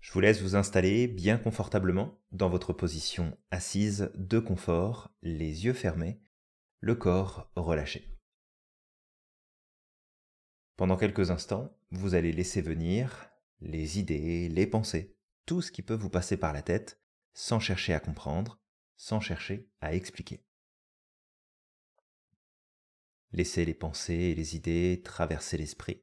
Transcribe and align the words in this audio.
Je 0.00 0.12
vous 0.12 0.20
laisse 0.20 0.40
vous 0.40 0.56
installer 0.56 1.06
bien 1.06 1.36
confortablement 1.36 2.18
dans 2.32 2.48
votre 2.48 2.72
position 2.72 3.36
assise 3.50 4.10
de 4.14 4.38
confort, 4.38 5.12
les 5.22 5.66
yeux 5.66 5.74
fermés, 5.74 6.20
le 6.80 6.94
corps 6.94 7.50
relâché. 7.54 8.16
Pendant 10.76 10.96
quelques 10.96 11.30
instants, 11.30 11.76
vous 11.90 12.14
allez 12.14 12.32
laisser 12.32 12.62
venir 12.62 13.30
les 13.60 13.98
idées, 13.98 14.48
les 14.48 14.66
pensées, 14.66 15.14
tout 15.44 15.60
ce 15.60 15.70
qui 15.70 15.82
peut 15.82 15.94
vous 15.94 16.08
passer 16.08 16.38
par 16.38 16.54
la 16.54 16.62
tête, 16.62 17.02
sans 17.34 17.60
chercher 17.60 17.92
à 17.92 18.00
comprendre, 18.00 18.58
sans 18.96 19.20
chercher 19.20 19.68
à 19.82 19.94
expliquer. 19.94 20.42
Laissez 23.32 23.66
les 23.66 23.74
pensées 23.74 24.14
et 24.14 24.34
les 24.34 24.56
idées 24.56 25.02
traverser 25.04 25.58
l'esprit. 25.58 26.02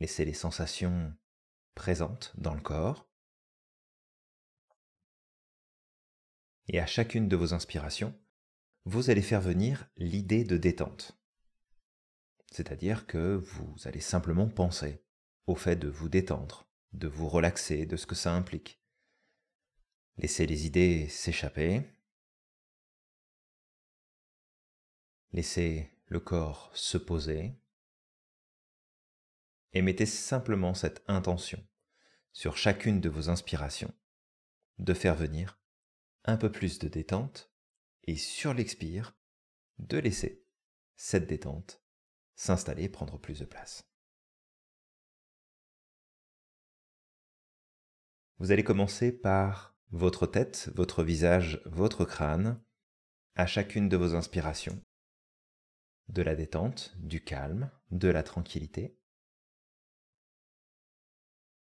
Laissez 0.00 0.24
les 0.24 0.34
sensations 0.34 1.14
présentes 1.74 2.32
dans 2.36 2.54
le 2.54 2.60
corps. 2.60 3.08
Et 6.68 6.80
à 6.80 6.86
chacune 6.86 7.28
de 7.28 7.36
vos 7.36 7.52
inspirations, 7.54 8.18
vous 8.84 9.10
allez 9.10 9.22
faire 9.22 9.40
venir 9.40 9.88
l'idée 9.96 10.44
de 10.44 10.56
détente. 10.56 11.18
C'est-à-dire 12.50 13.06
que 13.06 13.34
vous 13.34 13.74
allez 13.84 14.00
simplement 14.00 14.48
penser 14.48 15.02
au 15.46 15.56
fait 15.56 15.76
de 15.76 15.88
vous 15.88 16.08
détendre, 16.08 16.68
de 16.92 17.08
vous 17.08 17.28
relaxer, 17.28 17.86
de 17.86 17.96
ce 17.96 18.06
que 18.06 18.14
ça 18.14 18.32
implique. 18.32 18.80
Laissez 20.16 20.46
les 20.46 20.66
idées 20.66 21.08
s'échapper. 21.08 21.82
Laissez 25.32 25.90
le 26.06 26.20
corps 26.20 26.70
se 26.74 26.96
poser. 26.96 27.56
Et 29.74 29.82
mettez 29.82 30.06
simplement 30.06 30.72
cette 30.74 31.02
intention 31.08 31.64
sur 32.32 32.56
chacune 32.56 33.00
de 33.00 33.08
vos 33.08 33.28
inspirations 33.28 33.92
de 34.78 34.94
faire 34.94 35.14
venir 35.14 35.60
un 36.24 36.36
peu 36.36 36.50
plus 36.50 36.78
de 36.78 36.88
détente 36.88 37.52
et 38.04 38.16
sur 38.16 38.54
l'expire, 38.54 39.16
de 39.78 39.98
laisser 39.98 40.44
cette 40.96 41.26
détente 41.26 41.82
s'installer 42.34 42.84
et 42.84 42.88
prendre 42.88 43.18
plus 43.18 43.40
de 43.40 43.44
place. 43.44 43.88
Vous 48.38 48.50
allez 48.50 48.64
commencer 48.64 49.12
par 49.12 49.76
votre 49.90 50.26
tête, 50.26 50.70
votre 50.74 51.04
visage, 51.04 51.62
votre 51.66 52.04
crâne, 52.04 52.60
à 53.36 53.46
chacune 53.46 53.88
de 53.88 53.96
vos 53.96 54.14
inspirations, 54.14 54.80
de 56.08 56.22
la 56.22 56.34
détente, 56.34 56.94
du 56.98 57.22
calme, 57.22 57.70
de 57.90 58.08
la 58.08 58.22
tranquillité. 58.22 58.98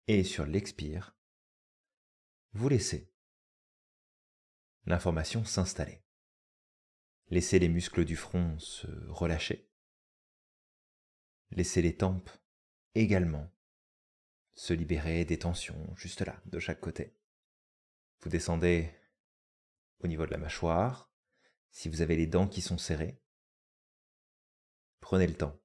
Et 0.07 0.23
sur 0.23 0.45
l'expire, 0.45 1.17
vous 2.53 2.69
laissez 2.69 3.11
l'information 4.85 5.43
s'installer. 5.43 6.01
Laissez 7.29 7.59
les 7.59 7.67
muscles 7.67 8.05
du 8.05 8.15
front 8.15 8.57
se 8.57 8.87
relâcher. 9.09 9.69
Laissez 11.51 11.81
les 11.81 11.97
tempes 11.97 12.29
également 12.95 13.53
se 14.53 14.73
libérer 14.73 15.25
des 15.25 15.39
tensions 15.39 15.93
juste 15.95 16.21
là, 16.21 16.41
de 16.45 16.59
chaque 16.59 16.79
côté. 16.79 17.17
Vous 18.21 18.29
descendez 18.29 18.89
au 19.99 20.07
niveau 20.07 20.25
de 20.25 20.31
la 20.31 20.37
mâchoire. 20.37 21.11
Si 21.69 21.89
vous 21.89 22.01
avez 22.01 22.15
les 22.15 22.27
dents 22.27 22.47
qui 22.47 22.61
sont 22.61 22.77
serrées, 22.77 23.21
prenez 25.01 25.27
le 25.27 25.35
temps 25.35 25.59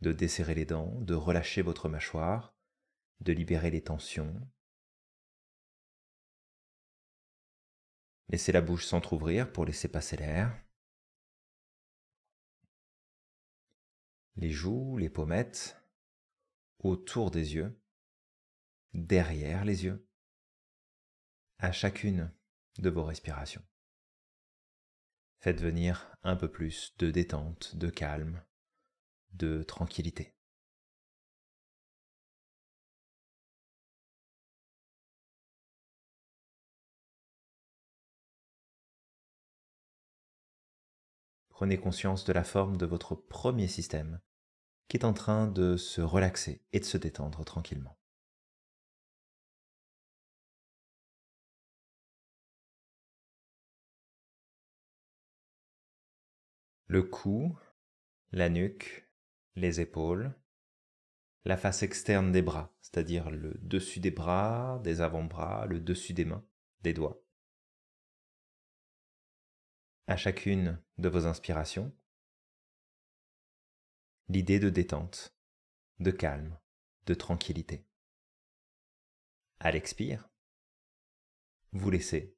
de 0.00 0.12
desserrer 0.12 0.54
les 0.54 0.66
dents, 0.66 1.00
de 1.00 1.14
relâcher 1.14 1.62
votre 1.62 1.88
mâchoire, 1.88 2.53
de 3.20 3.32
libérer 3.32 3.70
les 3.70 3.82
tensions, 3.82 4.40
Laissez 8.28 8.52
la 8.52 8.62
bouche 8.62 8.86
s'entr'ouvrir 8.86 9.52
pour 9.52 9.64
laisser 9.64 9.88
passer 9.88 10.16
l'air. 10.16 10.60
Les 14.36 14.50
joues, 14.50 14.96
les 14.96 15.10
pommettes, 15.10 15.80
autour 16.80 17.30
des 17.30 17.54
yeux, 17.54 17.80
derrière 18.92 19.64
les 19.64 19.84
yeux, 19.84 20.08
à 21.58 21.70
chacune 21.70 22.34
de 22.78 22.90
vos 22.90 23.04
respirations. 23.04 23.64
Faites 25.38 25.60
venir 25.60 26.10
un 26.22 26.34
peu 26.34 26.50
plus 26.50 26.96
de 26.98 27.10
détente, 27.10 27.76
de 27.76 27.90
calme, 27.90 28.44
de 29.30 29.62
tranquillité. 29.62 30.33
Prenez 41.54 41.78
conscience 41.78 42.24
de 42.24 42.32
la 42.32 42.42
forme 42.42 42.76
de 42.76 42.84
votre 42.84 43.14
premier 43.14 43.68
système 43.68 44.20
qui 44.88 44.96
est 44.96 45.04
en 45.04 45.14
train 45.14 45.46
de 45.46 45.76
se 45.76 46.00
relaxer 46.00 46.60
et 46.72 46.80
de 46.80 46.84
se 46.84 46.98
détendre 46.98 47.44
tranquillement. 47.44 47.96
Le 56.86 57.02
cou, 57.04 57.56
la 58.32 58.48
nuque, 58.48 59.08
les 59.54 59.80
épaules, 59.80 60.34
la 61.44 61.56
face 61.56 61.84
externe 61.84 62.32
des 62.32 62.42
bras, 62.42 62.74
c'est-à-dire 62.80 63.30
le 63.30 63.54
dessus 63.62 64.00
des 64.00 64.10
bras, 64.10 64.80
des 64.82 65.00
avant-bras, 65.00 65.66
le 65.66 65.80
dessus 65.80 66.14
des 66.14 66.24
mains, 66.24 66.44
des 66.82 66.92
doigts 66.92 67.23
à 70.06 70.16
chacune 70.16 70.82
de 70.98 71.08
vos 71.08 71.26
inspirations 71.26 71.94
l'idée 74.28 74.58
de 74.58 74.70
détente, 74.70 75.34
de 75.98 76.10
calme, 76.10 76.58
de 77.06 77.14
tranquillité. 77.14 77.86
À 79.60 79.70
l'expire, 79.70 80.30
vous 81.72 81.90
laissez 81.90 82.36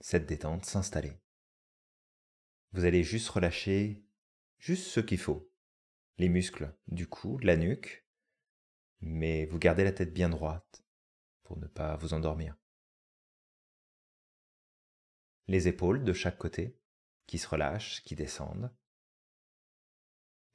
cette 0.00 0.26
détente 0.26 0.64
s'installer. 0.64 1.20
Vous 2.72 2.84
allez 2.84 3.04
juste 3.04 3.28
relâcher 3.28 4.04
juste 4.58 4.86
ce 4.86 5.00
qu'il 5.00 5.18
faut, 5.18 5.52
les 6.18 6.28
muscles 6.28 6.76
du 6.88 7.08
cou, 7.08 7.38
de 7.40 7.46
la 7.46 7.56
nuque, 7.56 8.06
mais 9.00 9.46
vous 9.46 9.58
gardez 9.58 9.84
la 9.84 9.92
tête 9.92 10.12
bien 10.12 10.28
droite 10.28 10.84
pour 11.42 11.58
ne 11.58 11.66
pas 11.66 11.96
vous 11.96 12.14
endormir. 12.14 12.56
Les 15.48 15.68
épaules 15.68 16.04
de 16.04 16.12
chaque 16.12 16.38
côté, 16.38 16.78
qui 17.26 17.38
se 17.38 17.48
relâchent, 17.48 18.02
qui 18.02 18.14
descendent, 18.14 18.70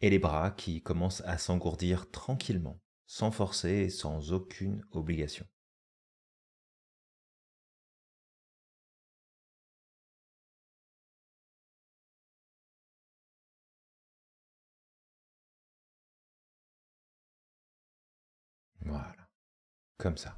et 0.01 0.09
les 0.09 0.17
bras 0.19 0.49
qui 0.51 0.81
commencent 0.81 1.21
à 1.21 1.37
s'engourdir 1.37 2.09
tranquillement, 2.09 2.79
sans 3.05 3.29
forcer 3.31 3.69
et 3.69 3.89
sans 3.89 4.31
aucune 4.33 4.83
obligation. 4.91 5.45
Voilà, 18.81 19.29
comme 19.97 20.17
ça. 20.17 20.37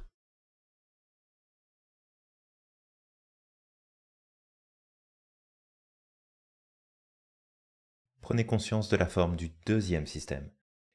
Prenez 8.30 8.46
conscience 8.46 8.88
de 8.88 8.96
la 8.96 9.08
forme 9.08 9.34
du 9.34 9.48
deuxième 9.66 10.06
système, 10.06 10.48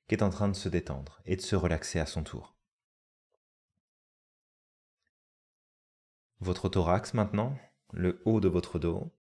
qui 0.07 0.15
est 0.15 0.23
en 0.23 0.29
train 0.29 0.47
de 0.47 0.53
se 0.53 0.69
détendre 0.69 1.19
et 1.25 1.35
de 1.35 1.41
se 1.41 1.57
relaxer 1.57 1.99
à 1.99 2.05
son 2.05 2.23
tour. 2.23 2.55
Votre 6.39 6.69
thorax 6.69 7.13
maintenant, 7.13 7.57
le 7.91 8.21
haut 8.23 8.39
de 8.39 8.47
votre 8.47 8.79
dos, 8.79 9.13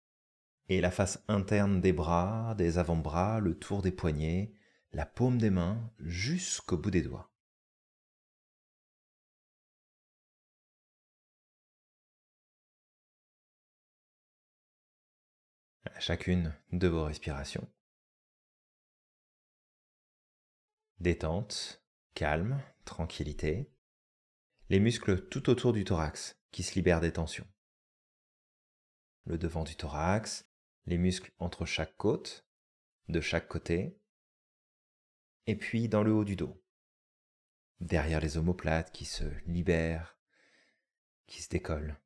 et 0.69 0.82
la 0.82 0.91
face 0.91 1.25
interne 1.26 1.81
des 1.81 1.94
bras, 1.94 2.55
des 2.55 2.76
avant-bras, 2.76 3.41
le 3.41 3.59
tour 3.59 3.81
des 3.81 3.93
poignets, 3.93 4.53
la 4.93 5.06
paume 5.06 5.38
des 5.38 5.49
mains 5.49 5.91
jusqu'au 5.99 6.76
bout 6.76 6.91
des 6.91 7.00
doigts. 7.00 7.32
À 15.87 15.99
chacune 15.99 16.55
de 16.73 16.88
vos 16.88 17.05
respirations, 17.05 17.67
détente, 21.02 21.84
calme, 22.14 22.62
tranquillité, 22.84 23.69
les 24.69 24.78
muscles 24.78 25.28
tout 25.28 25.50
autour 25.50 25.72
du 25.72 25.84
thorax 25.84 26.40
qui 26.52 26.62
se 26.62 26.76
libèrent 26.76 27.00
des 27.00 27.12
tensions. 27.12 27.49
Le 29.25 29.37
devant 29.37 29.64
du 29.64 29.75
thorax, 29.75 30.49
les 30.87 30.99
muscles 30.99 31.32
entre 31.40 31.66
chaque 31.66 31.96
côte, 31.96 32.46
de 33.08 33.20
chaque 33.20 33.49
côté, 33.49 33.99
et 35.46 35.56
puis 35.56 35.88
dans 35.88 36.04
le 36.04 36.12
haut 36.12 36.25
du 36.25 36.37
dos. 36.37 36.62
derrière 37.81 38.20
les 38.20 38.37
omoplates 38.38 38.93
qui 38.93 39.04
se 39.04 39.25
libèrent, 39.44 40.16
qui 41.26 41.43
se 41.43 41.49
décollent. 41.49 42.00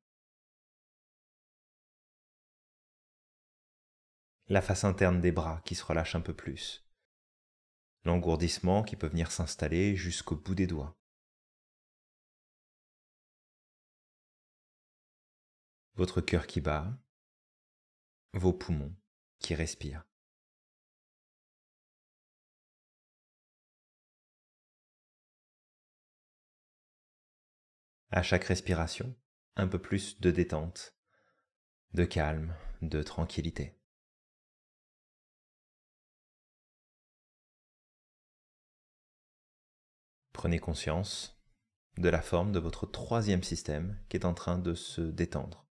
La 4.47 4.63
face 4.63 4.85
interne 4.85 5.21
des 5.21 5.31
bras 5.31 5.61
qui 5.65 5.75
se 5.75 5.85
relâche 5.85 6.15
un 6.15 6.21
peu 6.21 6.33
plus. 6.35 6.86
L'engourdissement 8.07 8.83
qui 8.83 8.95
peut 8.95 9.07
venir 9.07 9.33
s'installer 9.33 9.97
jusqu'au 9.97 10.37
bout 10.37 10.55
des 10.55 10.65
doigts. 10.65 10.97
Votre 15.95 16.21
cœur 16.21 16.47
qui 16.47 16.61
bat, 16.61 16.97
vos 18.31 18.53
poumons 18.53 18.95
qui 19.39 19.55
respirent. 19.55 20.05
À 28.11 28.23
chaque 28.23 28.45
respiration, 28.45 29.17
un 29.57 29.67
peu 29.67 29.79
plus 29.79 30.21
de 30.21 30.31
détente, 30.31 30.95
de 31.93 32.05
calme, 32.05 32.55
de 32.81 33.03
tranquillité. 33.03 33.76
Prenez 40.37 40.59
conscience 40.59 41.41
de 41.97 42.09
la 42.09 42.21
forme 42.21 42.51
de 42.51 42.59
votre 42.59 42.85
troisième 42.85 43.41
système 43.41 43.99
qui 44.07 44.17
est 44.17 44.23
en 44.23 44.35
train 44.35 44.59
de 44.59 44.75
se 44.75 45.01
détendre 45.01 45.65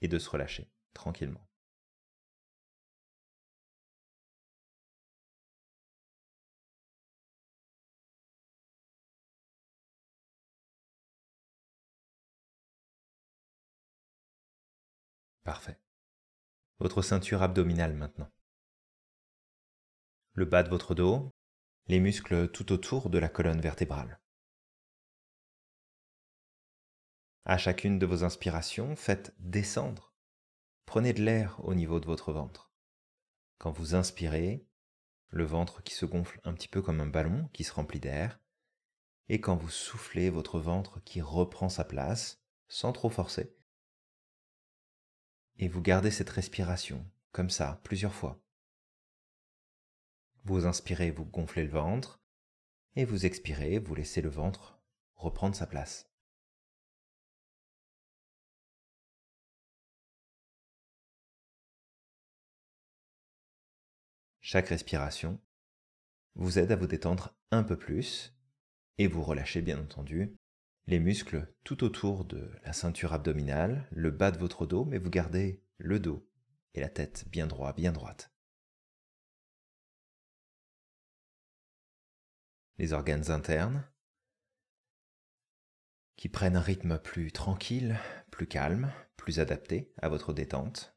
et 0.00 0.08
de 0.08 0.18
se 0.18 0.30
relâcher 0.30 0.72
tranquillement. 0.94 1.46
Parfait. 15.44 15.78
Votre 16.78 17.02
ceinture 17.02 17.42
abdominale 17.42 17.92
maintenant. 17.92 18.32
Le 20.32 20.46
bas 20.46 20.62
de 20.62 20.70
votre 20.70 20.94
dos, 20.94 21.35
les 21.88 22.00
muscles 22.00 22.50
tout 22.50 22.72
autour 22.72 23.10
de 23.10 23.18
la 23.18 23.28
colonne 23.28 23.60
vertébrale. 23.60 24.20
À 27.44 27.58
chacune 27.58 28.00
de 28.00 28.06
vos 28.06 28.24
inspirations, 28.24 28.96
faites 28.96 29.34
descendre. 29.38 30.12
Prenez 30.84 31.12
de 31.12 31.22
l'air 31.22 31.64
au 31.64 31.74
niveau 31.74 32.00
de 32.00 32.06
votre 32.06 32.32
ventre. 32.32 32.72
Quand 33.58 33.70
vous 33.70 33.94
inspirez, 33.94 34.66
le 35.28 35.44
ventre 35.44 35.82
qui 35.82 35.94
se 35.94 36.06
gonfle 36.06 36.40
un 36.42 36.54
petit 36.54 36.68
peu 36.68 36.82
comme 36.82 37.00
un 37.00 37.06
ballon 37.06 37.48
qui 37.52 37.62
se 37.62 37.72
remplit 37.72 38.00
d'air, 38.00 38.40
et 39.28 39.40
quand 39.40 39.56
vous 39.56 39.70
soufflez, 39.70 40.28
votre 40.28 40.58
ventre 40.58 41.00
qui 41.04 41.20
reprend 41.20 41.68
sa 41.68 41.84
place, 41.84 42.42
sans 42.68 42.92
trop 42.92 43.10
forcer, 43.10 43.56
et 45.58 45.68
vous 45.68 45.82
gardez 45.82 46.10
cette 46.10 46.30
respiration, 46.30 47.08
comme 47.32 47.50
ça, 47.50 47.80
plusieurs 47.84 48.14
fois. 48.14 48.40
Vous 50.46 50.64
inspirez, 50.64 51.10
vous 51.10 51.24
gonflez 51.24 51.64
le 51.64 51.70
ventre, 51.70 52.20
et 52.94 53.04
vous 53.04 53.26
expirez, 53.26 53.80
vous 53.80 53.96
laissez 53.96 54.22
le 54.22 54.28
ventre 54.28 54.78
reprendre 55.16 55.56
sa 55.56 55.66
place. 55.66 56.08
Chaque 64.40 64.68
respiration 64.68 65.40
vous 66.36 66.60
aide 66.60 66.70
à 66.70 66.76
vous 66.76 66.86
détendre 66.86 67.34
un 67.50 67.64
peu 67.64 67.76
plus 67.76 68.32
et 68.98 69.08
vous 69.08 69.24
relâchez 69.24 69.62
bien 69.62 69.80
entendu 69.80 70.36
les 70.86 71.00
muscles 71.00 71.52
tout 71.64 71.82
autour 71.82 72.24
de 72.24 72.52
la 72.64 72.72
ceinture 72.72 73.14
abdominale, 73.14 73.88
le 73.90 74.12
bas 74.12 74.30
de 74.30 74.38
votre 74.38 74.64
dos, 74.64 74.84
mais 74.84 74.98
vous 74.98 75.10
gardez 75.10 75.60
le 75.78 75.98
dos 75.98 76.24
et 76.74 76.80
la 76.80 76.88
tête 76.88 77.24
bien 77.28 77.48
droit, 77.48 77.72
bien 77.72 77.90
droite. 77.90 78.35
Les 82.78 82.92
organes 82.92 83.30
internes 83.30 83.88
qui 86.16 86.28
prennent 86.28 86.56
un 86.56 86.60
rythme 86.60 86.98
plus 86.98 87.32
tranquille, 87.32 87.98
plus 88.30 88.46
calme, 88.46 88.92
plus 89.16 89.40
adapté 89.40 89.92
à 89.98 90.08
votre 90.08 90.32
détente. 90.32 90.94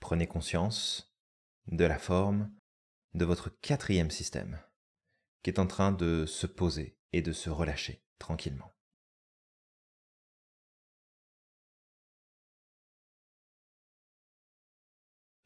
Prenez 0.00 0.26
conscience 0.26 1.14
de 1.66 1.84
la 1.84 1.98
forme 1.98 2.52
de 3.14 3.24
votre 3.24 3.50
quatrième 3.60 4.10
système, 4.10 4.60
qui 5.42 5.50
est 5.50 5.58
en 5.58 5.66
train 5.66 5.92
de 5.92 6.26
se 6.26 6.46
poser 6.46 6.98
et 7.12 7.22
de 7.22 7.32
se 7.32 7.50
relâcher 7.50 8.04
tranquillement. 8.18 8.71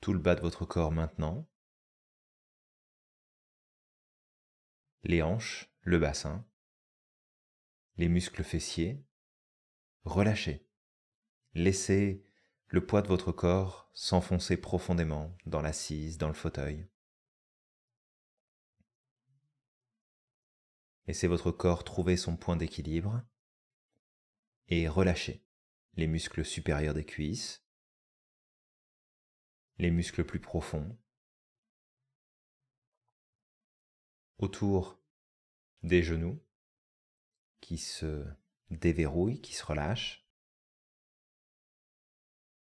Tout 0.07 0.13
le 0.13 0.21
bas 0.21 0.37
de 0.37 0.41
votre 0.41 0.65
corps 0.65 0.93
maintenant, 0.93 1.51
les 5.03 5.21
hanches, 5.21 5.69
le 5.81 5.99
bassin, 5.99 6.47
les 7.97 8.09
muscles 8.09 8.45
fessiers, 8.45 9.05
relâchez. 10.05 10.65
Laissez 11.55 12.23
le 12.69 12.87
poids 12.87 13.03
de 13.03 13.09
votre 13.09 13.33
corps 13.33 13.91
s'enfoncer 13.95 14.57
profondément 14.57 15.37
dans 15.45 15.61
l'assise, 15.61 16.19
dans 16.19 16.29
le 16.29 16.35
fauteuil. 16.35 16.87
Laissez 21.09 21.27
votre 21.27 21.51
corps 21.51 21.83
trouver 21.83 22.17
son 22.17 22.37
point 22.37 22.55
d'équilibre 22.55 23.25
et 24.69 24.87
relâchez 24.87 25.45
les 25.95 26.07
muscles 26.07 26.45
supérieurs 26.45 26.95
des 26.95 27.05
cuisses, 27.05 27.66
les 29.79 29.91
muscles 29.91 30.25
plus 30.25 30.41
profonds, 30.41 30.99
autour 34.39 35.01
des 35.83 36.03
genoux 36.03 36.43
qui 37.61 37.79
se 37.79 38.27
déverrouillent, 38.71 39.41
qui 39.41 39.55
se 39.55 39.65
relâchent, 39.65 40.27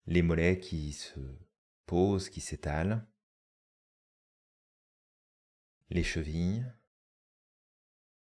les 0.07 0.23
mollets 0.23 0.59
qui 0.59 0.93
se 0.93 1.21
posent, 1.87 2.29
qui 2.29 2.41
s'étalent, 2.41 3.07
les 5.91 6.05
chevilles, 6.05 6.67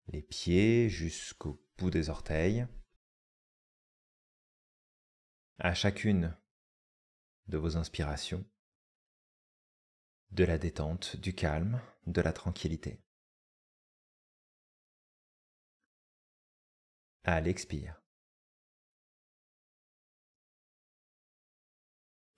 les 0.08 0.22
pieds 0.22 0.88
jusqu'au 0.88 1.64
bout 1.78 1.90
des 1.90 2.08
orteils. 2.08 2.66
À 5.58 5.74
chacune 5.74 6.36
de 7.48 7.58
vos 7.58 7.76
inspirations, 7.76 8.48
de 10.32 10.44
la 10.44 10.58
détente, 10.58 11.16
du 11.16 11.34
calme, 11.34 11.80
de 12.06 12.20
la 12.20 12.32
tranquillité. 12.32 13.02
À 17.24 17.40
l'expire. 17.40 18.00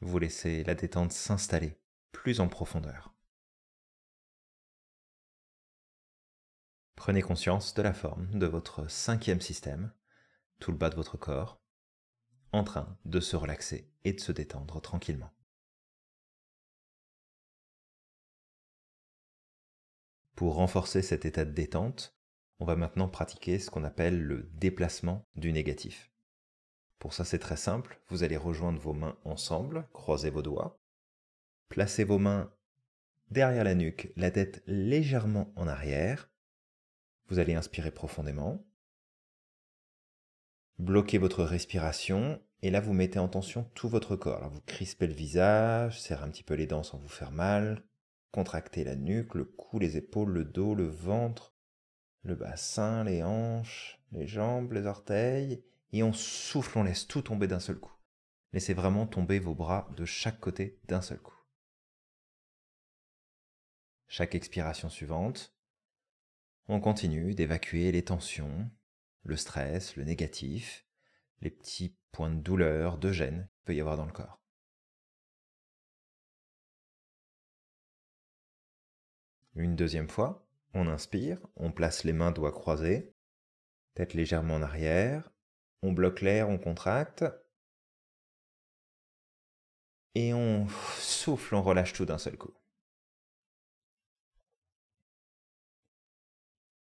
Vous 0.00 0.18
laissez 0.18 0.64
la 0.64 0.74
détente 0.74 1.12
s'installer 1.12 1.78
plus 2.10 2.40
en 2.40 2.48
profondeur. 2.48 3.14
Prenez 6.96 7.22
conscience 7.22 7.74
de 7.74 7.82
la 7.82 7.92
forme 7.92 8.38
de 8.38 8.46
votre 8.46 8.88
cinquième 8.90 9.40
système, 9.40 9.92
tout 10.60 10.72
le 10.72 10.78
bas 10.78 10.90
de 10.90 10.96
votre 10.96 11.16
corps, 11.16 11.60
en 12.52 12.64
train 12.64 12.98
de 13.04 13.20
se 13.20 13.36
relaxer 13.36 13.92
et 14.04 14.12
de 14.12 14.20
se 14.20 14.32
détendre 14.32 14.80
tranquillement. 14.80 15.32
Pour 20.42 20.56
renforcer 20.56 21.02
cet 21.02 21.24
état 21.24 21.44
de 21.44 21.52
détente, 21.52 22.16
on 22.58 22.64
va 22.64 22.74
maintenant 22.74 23.06
pratiquer 23.08 23.60
ce 23.60 23.70
qu'on 23.70 23.84
appelle 23.84 24.20
le 24.20 24.50
déplacement 24.54 25.24
du 25.36 25.52
négatif. 25.52 26.10
Pour 26.98 27.14
ça, 27.14 27.24
c'est 27.24 27.38
très 27.38 27.56
simple. 27.56 28.00
Vous 28.08 28.24
allez 28.24 28.36
rejoindre 28.36 28.80
vos 28.80 28.92
mains 28.92 29.16
ensemble, 29.24 29.86
croiser 29.92 30.30
vos 30.30 30.42
doigts, 30.42 30.82
placez 31.68 32.02
vos 32.02 32.18
mains 32.18 32.52
derrière 33.30 33.62
la 33.62 33.76
nuque, 33.76 34.12
la 34.16 34.32
tête 34.32 34.64
légèrement 34.66 35.52
en 35.54 35.68
arrière, 35.68 36.28
vous 37.28 37.38
allez 37.38 37.54
inspirer 37.54 37.92
profondément. 37.92 38.66
Bloquez 40.80 41.18
votre 41.18 41.44
respiration 41.44 42.42
et 42.62 42.72
là 42.72 42.80
vous 42.80 42.94
mettez 42.94 43.20
en 43.20 43.28
tension 43.28 43.70
tout 43.74 43.88
votre 43.88 44.16
corps. 44.16 44.50
Vous 44.50 44.62
crispez 44.62 45.06
le 45.06 45.14
visage, 45.14 46.00
serrez 46.00 46.24
un 46.24 46.30
petit 46.30 46.42
peu 46.42 46.54
les 46.54 46.66
dents 46.66 46.82
sans 46.82 46.98
vous 46.98 47.06
faire 47.06 47.30
mal, 47.30 47.84
contractez 48.32 48.82
la 48.82 48.96
nuque, 48.96 49.34
le 49.34 49.44
cou, 49.44 49.78
les 49.78 49.96
épaules, 49.96 50.32
le 50.32 50.44
dos, 50.44 50.74
le 50.74 50.88
ventre, 50.88 51.54
le 52.22 52.34
bassin, 52.34 53.04
les 53.04 53.22
hanches, 53.22 54.00
les 54.10 54.26
jambes, 54.26 54.72
les 54.72 54.86
orteils 54.86 55.62
et 55.92 56.02
on 56.02 56.12
souffle, 56.12 56.78
on 56.78 56.82
laisse 56.82 57.06
tout 57.06 57.22
tomber 57.22 57.46
d'un 57.46 57.60
seul 57.60 57.78
coup. 57.78 57.94
Laissez 58.52 58.74
vraiment 58.74 59.06
tomber 59.06 59.38
vos 59.38 59.54
bras 59.54 59.88
de 59.96 60.04
chaque 60.04 60.40
côté 60.40 60.80
d'un 60.84 61.02
seul 61.02 61.18
coup. 61.18 61.38
Chaque 64.08 64.34
expiration 64.34 64.90
suivante, 64.90 65.54
on 66.68 66.80
continue 66.80 67.34
d'évacuer 67.34 67.92
les 67.92 68.04
tensions, 68.04 68.70
le 69.22 69.36
stress, 69.36 69.96
le 69.96 70.04
négatif, 70.04 70.86
les 71.40 71.50
petits 71.50 71.96
points 72.12 72.30
de 72.30 72.40
douleur, 72.40 72.98
de 72.98 73.10
gêne 73.10 73.48
qu'il 73.54 73.64
peut 73.64 73.74
y 73.74 73.80
avoir 73.80 73.96
dans 73.96 74.06
le 74.06 74.12
corps. 74.12 74.41
Une 79.54 79.76
deuxième 79.76 80.08
fois, 80.08 80.46
on 80.74 80.88
inspire, 80.88 81.38
on 81.56 81.72
place 81.72 82.04
les 82.04 82.12
mains 82.12 82.32
doigts 82.32 82.52
croisés, 82.52 83.14
tête 83.94 84.14
légèrement 84.14 84.54
en 84.54 84.62
arrière, 84.62 85.30
on 85.82 85.92
bloque 85.92 86.20
l'air, 86.22 86.48
on 86.48 86.58
contracte, 86.58 87.24
et 90.14 90.34
on 90.34 90.68
souffle, 90.98 91.54
on 91.54 91.62
relâche 91.62 91.92
tout 91.92 92.04
d'un 92.06 92.18
seul 92.18 92.36
coup. 92.36 92.54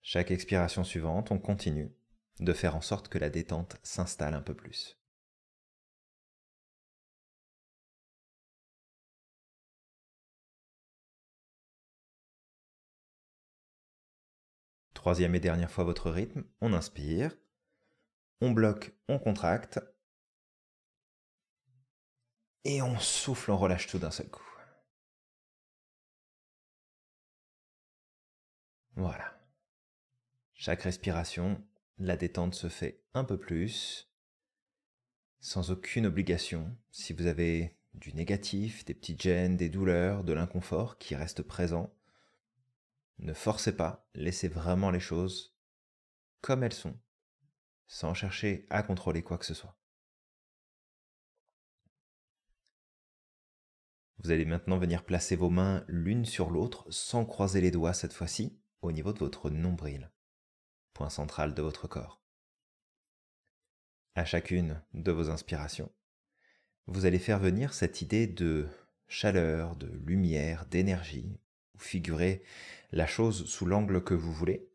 Chaque 0.01 0.31
expiration 0.31 0.83
suivante, 0.83 1.31
on 1.31 1.39
continue 1.39 1.91
de 2.39 2.53
faire 2.53 2.75
en 2.75 2.81
sorte 2.81 3.09
que 3.09 3.17
la 3.17 3.29
détente 3.29 3.77
s'installe 3.83 4.33
un 4.33 4.41
peu 4.41 4.53
plus. 4.53 5.02
Troisième 15.03 15.35
et 15.35 15.41
dernière 15.41 15.69
fois 15.69 15.83
votre 15.83 16.09
rythme, 16.09 16.45
on 16.61 16.71
inspire, 16.71 17.35
on 18.39 18.51
bloque, 18.51 18.93
on 19.09 19.19
contracte, 19.19 19.81
et 22.63 22.81
on 22.81 22.97
souffle, 22.97 23.51
on 23.51 23.57
relâche 23.57 23.87
tout 23.87 23.99
d'un 23.99 24.11
seul 24.11 24.29
coup. 24.29 24.49
Voilà. 28.95 29.37
Chaque 30.53 30.83
respiration, 30.83 31.61
la 31.97 32.15
détente 32.15 32.55
se 32.55 32.69
fait 32.69 33.03
un 33.13 33.25
peu 33.25 33.37
plus, 33.37 34.09
sans 35.41 35.69
aucune 35.69 36.05
obligation. 36.05 36.73
Si 36.91 37.11
vous 37.11 37.25
avez 37.25 37.77
du 37.93 38.13
négatif, 38.13 38.85
des 38.85 38.93
petites 38.93 39.21
gênes, 39.21 39.57
des 39.57 39.67
douleurs, 39.67 40.23
de 40.23 40.31
l'inconfort 40.31 40.97
qui 40.97 41.13
restent 41.13 41.43
présents, 41.43 41.93
ne 43.19 43.33
forcez 43.33 43.75
pas, 43.75 44.07
laissez 44.13 44.47
vraiment 44.47 44.91
les 44.91 44.99
choses 44.99 45.55
comme 46.41 46.63
elles 46.63 46.73
sont, 46.73 46.99
sans 47.87 48.13
chercher 48.13 48.65
à 48.69 48.83
contrôler 48.83 49.23
quoi 49.23 49.37
que 49.37 49.45
ce 49.45 49.53
soit. 49.53 49.77
Vous 54.17 54.31
allez 54.31 54.45
maintenant 54.45 54.77
venir 54.77 55.03
placer 55.03 55.35
vos 55.35 55.49
mains 55.49 55.83
l'une 55.87 56.25
sur 56.25 56.49
l'autre 56.49 56.85
sans 56.89 57.25
croiser 57.25 57.59
les 57.59 57.71
doigts 57.71 57.93
cette 57.93 58.13
fois-ci 58.13 58.57
au 58.81 58.91
niveau 58.91 59.11
de 59.11 59.19
votre 59.19 59.49
nombril, 59.49 60.11
point 60.93 61.09
central 61.09 61.53
de 61.53 61.61
votre 61.61 61.87
corps. 61.87 62.21
À 64.15 64.25
chacune 64.25 64.81
de 64.93 65.11
vos 65.11 65.29
inspirations, 65.29 65.91
vous 66.87 67.05
allez 67.05 67.19
faire 67.19 67.39
venir 67.39 67.73
cette 67.73 68.01
idée 68.01 68.27
de 68.27 68.69
chaleur, 69.07 69.75
de 69.75 69.87
lumière, 69.87 70.65
d'énergie. 70.67 71.39
Figurez 71.83 72.41
la 72.93 73.05
chose 73.05 73.45
sous 73.45 73.65
l'angle 73.65 74.01
que 74.01 74.13
vous 74.13 74.31
voulez. 74.31 74.71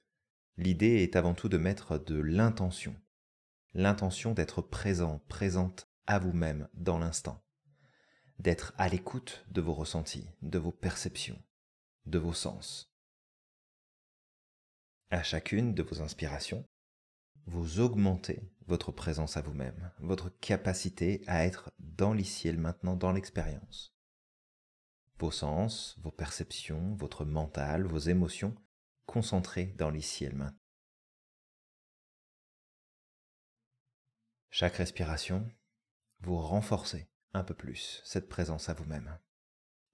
L'idée 0.58 1.02
est 1.02 1.16
avant 1.16 1.32
tout 1.32 1.48
de 1.48 1.56
mettre 1.56 1.98
de 1.98 2.20
l'intention. 2.20 2.94
L'intention 3.72 4.34
d'être 4.34 4.60
présent, 4.60 5.24
présente 5.26 5.88
à 6.06 6.18
vous-même 6.18 6.68
dans 6.74 6.98
l'instant. 6.98 7.42
D'être 8.38 8.74
à 8.76 8.88
l'écoute 8.88 9.46
de 9.50 9.62
vos 9.62 9.72
ressentis, 9.72 10.28
de 10.42 10.58
vos 10.58 10.70
perceptions, 10.70 11.42
de 12.04 12.18
vos 12.18 12.34
sens. 12.34 12.92
À 15.10 15.22
chacune 15.22 15.74
de 15.74 15.82
vos 15.82 16.02
inspirations, 16.02 16.68
vous 17.46 17.80
augmentez 17.80 18.42
votre 18.66 18.92
présence 18.92 19.38
à 19.38 19.40
vous-même, 19.40 19.90
votre 19.98 20.28
capacité 20.40 21.22
à 21.26 21.46
être 21.46 21.72
dans 21.78 22.12
l'ici 22.12 22.48
et 22.48 22.52
maintenant, 22.52 22.96
dans 22.96 23.12
l'expérience 23.12 23.97
vos 25.18 25.30
sens, 25.30 25.96
vos 26.00 26.12
perceptions, 26.12 26.94
votre 26.94 27.24
mental, 27.24 27.84
vos 27.84 27.98
émotions 27.98 28.54
concentrés 29.06 29.66
dans 29.78 29.90
l'ici 29.90 30.24
et 30.24 30.28
le 30.28 30.36
maintenant. 30.36 30.58
Chaque 34.50 34.76
respiration, 34.76 35.48
vous 36.20 36.36
renforcez 36.36 37.08
un 37.32 37.44
peu 37.44 37.54
plus 37.54 38.00
cette 38.04 38.28
présence 38.28 38.68
à 38.68 38.74
vous-même, 38.74 39.18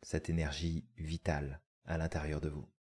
cette 0.03 0.31
énergie 0.31 0.89
vitale 0.97 1.61
à 1.85 1.99
l'intérieur 1.99 2.41
de 2.41 2.49
vous. 2.49 2.74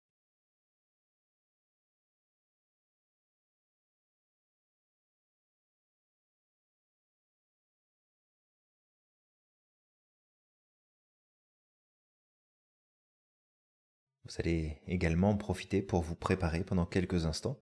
Vous 14.24 14.34
allez 14.38 14.80
également 14.86 15.36
profiter 15.36 15.82
pour 15.82 16.02
vous 16.02 16.16
préparer 16.16 16.64
pendant 16.64 16.86
quelques 16.86 17.26
instants 17.26 17.60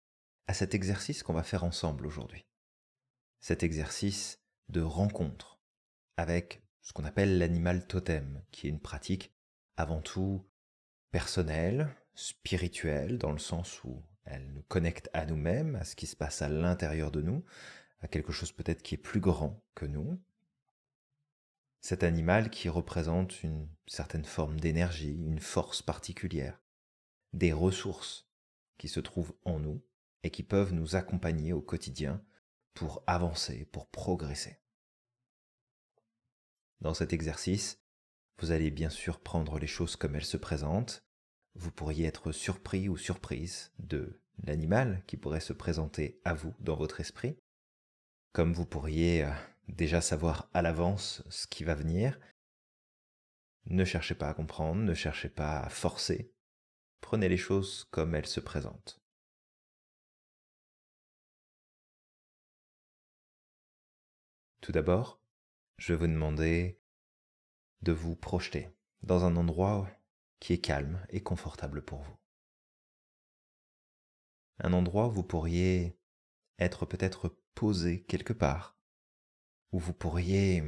à 0.47 0.53
cet 0.53 0.73
exercice 0.73 1.23
qu'on 1.23 1.33
va 1.33 1.43
faire 1.43 1.63
ensemble 1.63 2.05
aujourd'hui. 2.05 2.45
Cet 3.39 3.63
exercice 3.63 4.41
de 4.67 4.81
rencontre 4.81 5.59
avec 6.17 6.61
ce 6.81 6.91
qu'on 6.91 7.05
appelle 7.05 7.37
l'animal 7.37 7.87
totem, 7.87 8.43
qui 8.51 8.67
est 8.67 8.71
une 8.71 8.81
pratique 8.81 9.31
avant 9.77 10.01
tout 10.01 10.45
personnelle, 11.11 11.95
spirituelle, 12.13 13.17
dans 13.17 13.31
le 13.31 13.39
sens 13.39 13.83
où 13.83 14.03
elle 14.25 14.51
nous 14.51 14.63
connecte 14.63 15.09
à 15.13 15.25
nous-mêmes, 15.25 15.75
à 15.75 15.85
ce 15.85 15.95
qui 15.95 16.07
se 16.07 16.15
passe 16.15 16.41
à 16.41 16.49
l'intérieur 16.49 17.11
de 17.11 17.21
nous, 17.21 17.45
à 18.01 18.07
quelque 18.07 18.33
chose 18.33 18.51
peut-être 18.51 18.81
qui 18.81 18.95
est 18.95 18.99
plus 18.99 19.21
grand 19.21 19.63
que 19.75 19.85
nous, 19.85 20.21
cet 21.81 22.03
animal 22.03 22.49
qui 22.49 22.69
représente 22.69 23.43
une 23.43 23.67
certaine 23.87 24.25
forme 24.25 24.59
d'énergie, 24.59 25.15
une 25.15 25.39
force 25.39 25.81
particulière, 25.81 26.61
des 27.33 27.53
ressources 27.53 28.29
qui 28.77 28.87
se 28.87 28.99
trouvent 28.99 29.35
en 29.45 29.59
nous 29.59 29.81
et 30.23 30.31
qui 30.31 30.43
peuvent 30.43 30.73
nous 30.73 30.95
accompagner 30.95 31.53
au 31.53 31.61
quotidien 31.61 32.23
pour 32.73 33.03
avancer, 33.07 33.65
pour 33.65 33.87
progresser. 33.87 34.59
Dans 36.81 36.93
cet 36.93 37.13
exercice, 37.13 37.81
vous 38.39 38.51
allez 38.51 38.71
bien 38.71 38.89
sûr 38.89 39.19
prendre 39.19 39.59
les 39.59 39.67
choses 39.67 39.95
comme 39.95 40.15
elles 40.15 40.25
se 40.25 40.37
présentent. 40.37 41.03
Vous 41.55 41.71
pourriez 41.71 42.05
être 42.05 42.31
surpris 42.31 42.87
ou 42.87 42.95
surprise 42.95 43.73
de 43.79 44.21
l'animal 44.43 45.03
qui 45.07 45.17
pourrait 45.17 45.41
se 45.41 45.53
présenter 45.53 46.21
à 46.23 46.33
vous 46.33 46.53
dans 46.59 46.75
votre 46.75 47.01
esprit, 47.01 47.37
comme 48.31 48.53
vous 48.53 48.65
pourriez 48.65 49.25
euh, 49.25 49.31
déjà 49.69 50.01
savoir 50.01 50.49
à 50.53 50.61
l'avance 50.61 51.23
ce 51.29 51.47
qui 51.47 51.63
va 51.63 51.75
venir. 51.75 52.19
Ne 53.65 53.85
cherchez 53.85 54.15
pas 54.15 54.29
à 54.29 54.33
comprendre, 54.33 54.81
ne 54.81 54.93
cherchez 54.93 55.29
pas 55.29 55.59
à 55.59 55.69
forcer. 55.69 56.33
Prenez 57.01 57.29
les 57.29 57.37
choses 57.37 57.85
comme 57.91 58.15
elles 58.15 58.27
se 58.27 58.39
présentent. 58.39 59.01
Tout 64.61 64.71
d'abord, 64.71 65.21
je 65.77 65.93
vais 65.93 65.99
vous 65.99 66.07
demander 66.07 66.81
de 67.81 67.91
vous 67.91 68.15
projeter 68.15 68.69
dans 69.01 69.23
un 69.23 69.35
endroit 69.35 69.89
qui 70.39 70.53
est 70.53 70.59
calme 70.59 71.05
et 71.09 71.23
confortable 71.23 71.83
pour 71.83 72.01
vous. 72.01 72.17
Un 74.59 74.73
endroit 74.73 75.07
où 75.07 75.11
vous 75.11 75.23
pourriez 75.23 75.97
être 76.59 76.85
peut-être 76.85 77.37
posé 77.55 78.03
quelque 78.03 78.33
part, 78.33 78.78
où 79.71 79.79
vous 79.79 79.93
pourriez 79.93 80.63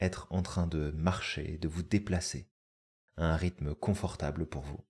être 0.00 0.26
en 0.30 0.42
train 0.42 0.66
de 0.66 0.90
marcher, 0.90 1.58
de 1.58 1.68
vous 1.68 1.82
déplacer 1.82 2.50
à 3.16 3.24
un 3.24 3.36
rythme 3.36 3.74
confortable 3.74 4.46
pour 4.46 4.62
vous. 4.62 4.84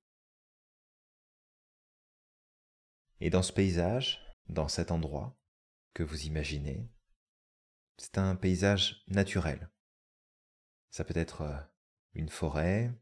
Et 3.20 3.30
dans 3.30 3.42
ce 3.42 3.52
paysage, 3.52 4.20
dans 4.48 4.68
cet 4.68 4.90
endroit 4.90 5.38
que 5.94 6.02
vous 6.02 6.26
imaginez, 6.26 6.90
c'est 7.96 8.18
un 8.18 8.34
paysage 8.34 9.04
naturel. 9.06 9.70
Ça 10.90 11.04
peut 11.04 11.16
être 11.16 11.42
euh, 11.42 11.60
une 12.14 12.28
forêt, 12.28 12.92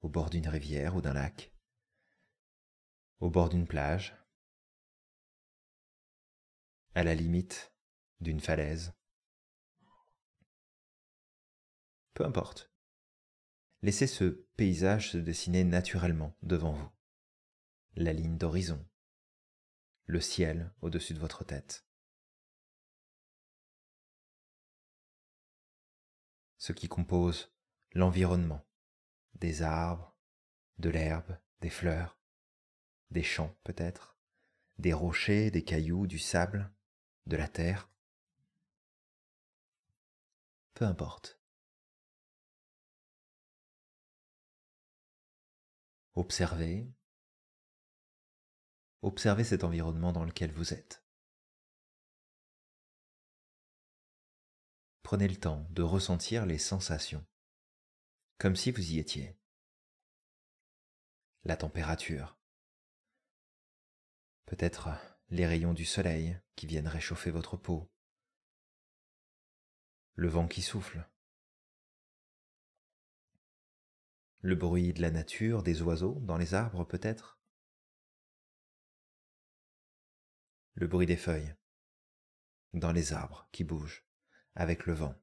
au 0.00 0.08
bord 0.08 0.30
d'une 0.30 0.48
rivière 0.48 0.96
ou 0.96 1.00
d'un 1.00 1.12
lac, 1.12 1.54
au 3.20 3.30
bord 3.30 3.48
d'une 3.48 3.66
plage, 3.66 4.16
à 6.94 7.04
la 7.04 7.14
limite 7.14 7.71
d'une 8.22 8.40
falaise. 8.40 8.94
Peu 12.14 12.24
importe. 12.24 12.70
Laissez 13.82 14.06
ce 14.06 14.24
paysage 14.56 15.10
se 15.10 15.18
dessiner 15.18 15.64
naturellement 15.64 16.36
devant 16.42 16.72
vous. 16.72 16.90
La 17.96 18.12
ligne 18.12 18.38
d'horizon, 18.38 18.86
le 20.06 20.20
ciel 20.20 20.72
au-dessus 20.80 21.14
de 21.14 21.18
votre 21.18 21.44
tête. 21.44 21.84
Ce 26.58 26.72
qui 26.72 26.88
compose 26.88 27.52
l'environnement, 27.92 28.64
des 29.34 29.62
arbres, 29.62 30.16
de 30.78 30.90
l'herbe, 30.90 31.36
des 31.60 31.70
fleurs, 31.70 32.18
des 33.10 33.22
champs 33.22 33.54
peut-être, 33.64 34.16
des 34.78 34.92
rochers, 34.92 35.50
des 35.50 35.64
cailloux, 35.64 36.06
du 36.06 36.18
sable, 36.18 36.72
de 37.26 37.36
la 37.36 37.48
terre. 37.48 37.91
Peu 40.82 40.88
importe. 40.88 41.40
Observez. 46.14 46.92
Observez 49.02 49.44
cet 49.44 49.62
environnement 49.62 50.10
dans 50.10 50.24
lequel 50.24 50.50
vous 50.50 50.74
êtes. 50.74 51.04
Prenez 55.04 55.28
le 55.28 55.38
temps 55.38 55.68
de 55.70 55.82
ressentir 55.82 56.46
les 56.46 56.58
sensations, 56.58 57.24
comme 58.38 58.56
si 58.56 58.72
vous 58.72 58.90
y 58.90 58.98
étiez. 58.98 59.38
La 61.44 61.56
température. 61.56 62.40
Peut-être 64.46 64.88
les 65.28 65.46
rayons 65.46 65.74
du 65.74 65.84
soleil 65.84 66.40
qui 66.56 66.66
viennent 66.66 66.88
réchauffer 66.88 67.30
votre 67.30 67.56
peau. 67.56 67.88
Le 70.14 70.28
vent 70.28 70.46
qui 70.46 70.62
souffle. 70.62 71.08
Le 74.40 74.54
bruit 74.54 74.92
de 74.92 75.00
la 75.00 75.10
nature, 75.10 75.62
des 75.62 75.82
oiseaux 75.82 76.18
dans 76.20 76.36
les 76.36 76.54
arbres 76.54 76.84
peut-être? 76.84 77.38
Le 80.74 80.86
bruit 80.86 81.06
des 81.06 81.16
feuilles 81.16 81.54
dans 82.72 82.92
les 82.92 83.12
arbres 83.12 83.48
qui 83.52 83.64
bougent 83.64 84.04
avec 84.54 84.86
le 84.86 84.94
vent. 84.94 85.14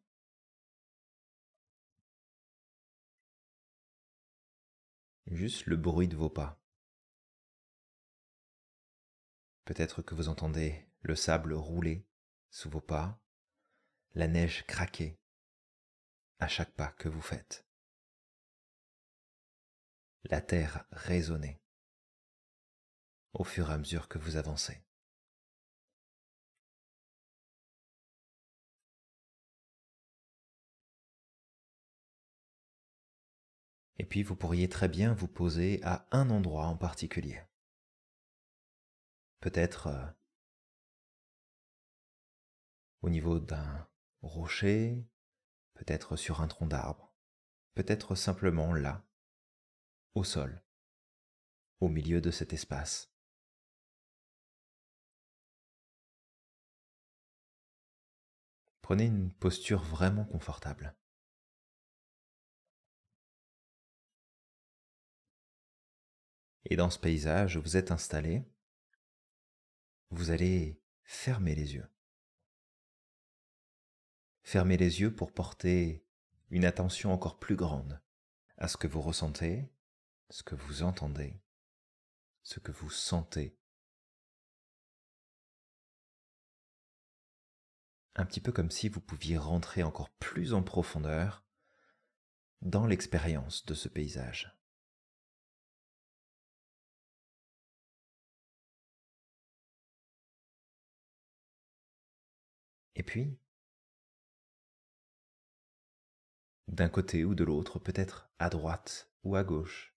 Juste 5.27 5.67
le 5.67 5.77
bruit 5.77 6.07
de 6.07 6.15
vos 6.15 6.29
pas. 6.29 6.59
Peut-être 9.65 10.01
que 10.01 10.15
vous 10.15 10.29
entendez 10.29 10.89
le 11.01 11.15
sable 11.15 11.53
rouler 11.53 12.07
sous 12.49 12.69
vos 12.69 12.81
pas, 12.81 13.21
la 14.13 14.27
neige 14.27 14.65
craquer 14.65 15.17
à 16.39 16.47
chaque 16.47 16.71
pas 16.71 16.91
que 16.93 17.09
vous 17.09 17.21
faites 17.21 17.65
la 20.25 20.41
terre 20.41 20.85
résonner 20.91 21.61
au 23.33 23.43
fur 23.43 23.69
et 23.69 23.73
à 23.73 23.77
mesure 23.77 24.07
que 24.07 24.19
vous 24.19 24.35
avancez. 24.35 24.83
Et 33.97 34.05
puis 34.05 34.23
vous 34.23 34.35
pourriez 34.35 34.69
très 34.69 34.87
bien 34.87 35.13
vous 35.13 35.27
poser 35.27 35.81
à 35.83 36.07
un 36.11 36.29
endroit 36.29 36.65
en 36.65 36.77
particulier. 36.77 37.41
Peut-être 39.41 39.87
euh, 39.87 40.05
au 43.01 43.09
niveau 43.09 43.39
d'un 43.39 43.88
rocher, 44.21 45.07
peut-être 45.73 46.15
sur 46.15 46.41
un 46.41 46.47
tronc 46.47 46.67
d'arbre, 46.67 47.13
peut-être 47.73 48.15
simplement 48.15 48.73
là, 48.73 49.05
au 50.15 50.23
sol, 50.23 50.63
au 51.79 51.87
milieu 51.87 52.21
de 52.21 52.31
cet 52.31 52.53
espace. 52.53 53.11
Prenez 58.81 59.05
une 59.05 59.31
posture 59.31 59.83
vraiment 59.83 60.25
confortable. 60.25 60.95
Et 66.65 66.75
dans 66.75 66.89
ce 66.89 66.99
paysage 66.99 67.57
vous 67.57 67.77
êtes 67.77 67.91
installé, 67.91 68.43
vous 70.09 70.31
allez 70.31 70.81
fermer 71.03 71.55
les 71.55 71.75
yeux. 71.75 71.87
Fermez 74.49 74.77
les 74.77 75.01
yeux 75.01 75.13
pour 75.13 75.31
porter 75.31 76.03
une 76.49 76.65
attention 76.65 77.13
encore 77.13 77.37
plus 77.37 77.55
grande 77.55 78.01
à 78.57 78.67
ce 78.67 78.77
que 78.77 78.87
vous 78.87 78.99
ressentez 78.99 79.69
ce 80.31 80.41
que 80.41 80.55
vous 80.55 80.81
entendez, 80.81 81.39
ce 82.41 82.59
que 82.59 82.71
vous 82.71 82.89
sentez. 82.89 83.55
Un 88.15 88.25
petit 88.25 88.41
peu 88.41 88.51
comme 88.51 88.71
si 88.71 88.89
vous 88.89 89.01
pouviez 89.01 89.37
rentrer 89.37 89.83
encore 89.83 90.09
plus 90.09 90.55
en 90.55 90.63
profondeur 90.63 91.45
dans 92.63 92.87
l'expérience 92.87 93.63
de 93.67 93.75
ce 93.75 93.87
paysage. 93.87 94.57
Et 102.95 103.03
puis, 103.03 103.37
d'un 106.69 106.89
côté 106.89 107.25
ou 107.25 107.33
de 107.33 107.43
l'autre, 107.43 107.79
peut-être 107.79 108.29
à 108.37 108.49
droite 108.49 109.11
ou 109.23 109.35
à 109.35 109.43
gauche, 109.43 109.95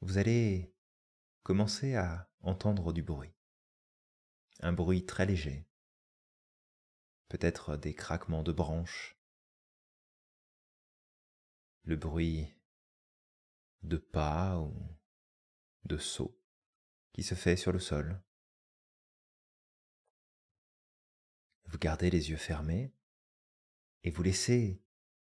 vous 0.00 0.16
allez 0.16 0.72
commencer 1.42 1.96
à 1.96 2.30
entendre 2.40 2.92
du 2.92 3.02
bruit. 3.02 3.34
Un 4.60 4.72
bruit 4.72 5.04
très 5.04 5.26
léger, 5.26 5.68
peut-être 7.28 7.76
des 7.76 7.94
craquements 7.94 8.44
de 8.44 8.52
branches, 8.52 9.18
le 11.82 11.96
bruit 11.96 12.54
de 13.82 13.96
pas 13.96 14.58
ou 14.60 14.96
de 15.84 15.96
sauts 15.96 16.38
qui 17.12 17.22
se 17.22 17.34
fait 17.34 17.56
sur 17.56 17.72
le 17.72 17.80
sol. 17.80 18.22
Vous 21.64 21.78
gardez 21.78 22.10
les 22.10 22.30
yeux 22.30 22.36
fermés 22.36 22.94
et 24.02 24.10
vous 24.10 24.22
laissez 24.22 24.82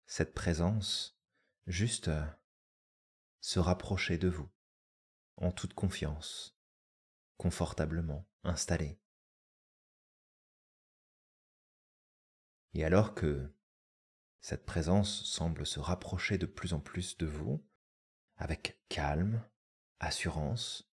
cette 0.06 0.34
présence 0.34 1.18
juste 1.66 2.10
se 3.40 3.58
rapprocher 3.58 4.18
de 4.18 4.28
vous 4.28 4.50
en 5.36 5.52
toute 5.52 5.74
confiance, 5.74 6.56
confortablement 7.36 8.26
installé. 8.42 9.00
Et 12.74 12.84
alors 12.84 13.14
que 13.14 13.52
cette 14.40 14.66
présence 14.66 15.24
semble 15.24 15.66
se 15.66 15.80
rapprocher 15.80 16.38
de 16.38 16.46
plus 16.46 16.74
en 16.74 16.80
plus 16.80 17.16
de 17.16 17.26
vous, 17.26 17.64
avec 18.36 18.80
calme, 18.88 19.48
assurance, 20.00 20.90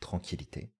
tranquillité, 0.00 0.74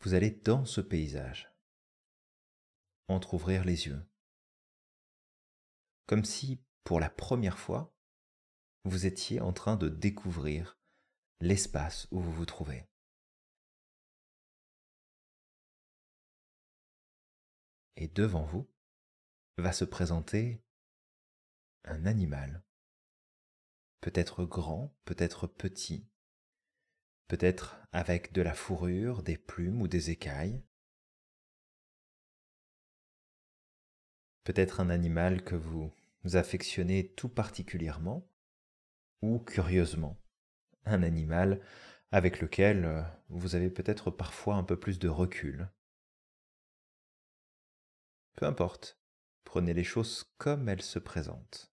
vous 0.00 0.14
allez 0.14 0.30
dans 0.30 0.64
ce 0.64 0.80
paysage 0.80 1.49
entr'ouvrir 3.10 3.64
les 3.64 3.86
yeux, 3.86 4.06
comme 6.06 6.24
si, 6.24 6.60
pour 6.84 7.00
la 7.00 7.10
première 7.10 7.58
fois, 7.58 7.94
vous 8.84 9.06
étiez 9.06 9.40
en 9.40 9.52
train 9.52 9.76
de 9.76 9.88
découvrir 9.88 10.78
l'espace 11.40 12.08
où 12.10 12.20
vous 12.20 12.32
vous 12.32 12.46
trouvez. 12.46 12.88
Et 17.96 18.08
devant 18.08 18.44
vous 18.44 18.68
va 19.58 19.72
se 19.72 19.84
présenter 19.84 20.64
un 21.84 22.06
animal, 22.06 22.64
peut-être 24.00 24.44
grand, 24.44 24.96
peut-être 25.04 25.46
petit, 25.46 26.08
peut-être 27.28 27.76
avec 27.92 28.32
de 28.32 28.42
la 28.42 28.54
fourrure, 28.54 29.22
des 29.22 29.36
plumes 29.36 29.82
ou 29.82 29.88
des 29.88 30.10
écailles, 30.10 30.64
peut-être 34.44 34.80
un 34.80 34.90
animal 34.90 35.42
que 35.42 35.54
vous 35.54 35.92
affectionnez 36.34 37.08
tout 37.08 37.28
particulièrement, 37.28 38.28
ou 39.22 39.38
curieusement, 39.38 40.18
un 40.84 41.02
animal 41.02 41.60
avec 42.12 42.40
lequel 42.40 42.84
euh, 42.84 43.02
vous 43.28 43.54
avez 43.54 43.70
peut-être 43.70 44.10
parfois 44.10 44.56
un 44.56 44.64
peu 44.64 44.78
plus 44.78 44.98
de 44.98 45.08
recul. 45.08 45.68
Peu 48.34 48.46
importe, 48.46 48.98
prenez 49.44 49.74
les 49.74 49.84
choses 49.84 50.24
comme 50.38 50.68
elles 50.68 50.82
se 50.82 50.98
présentent. 50.98 51.72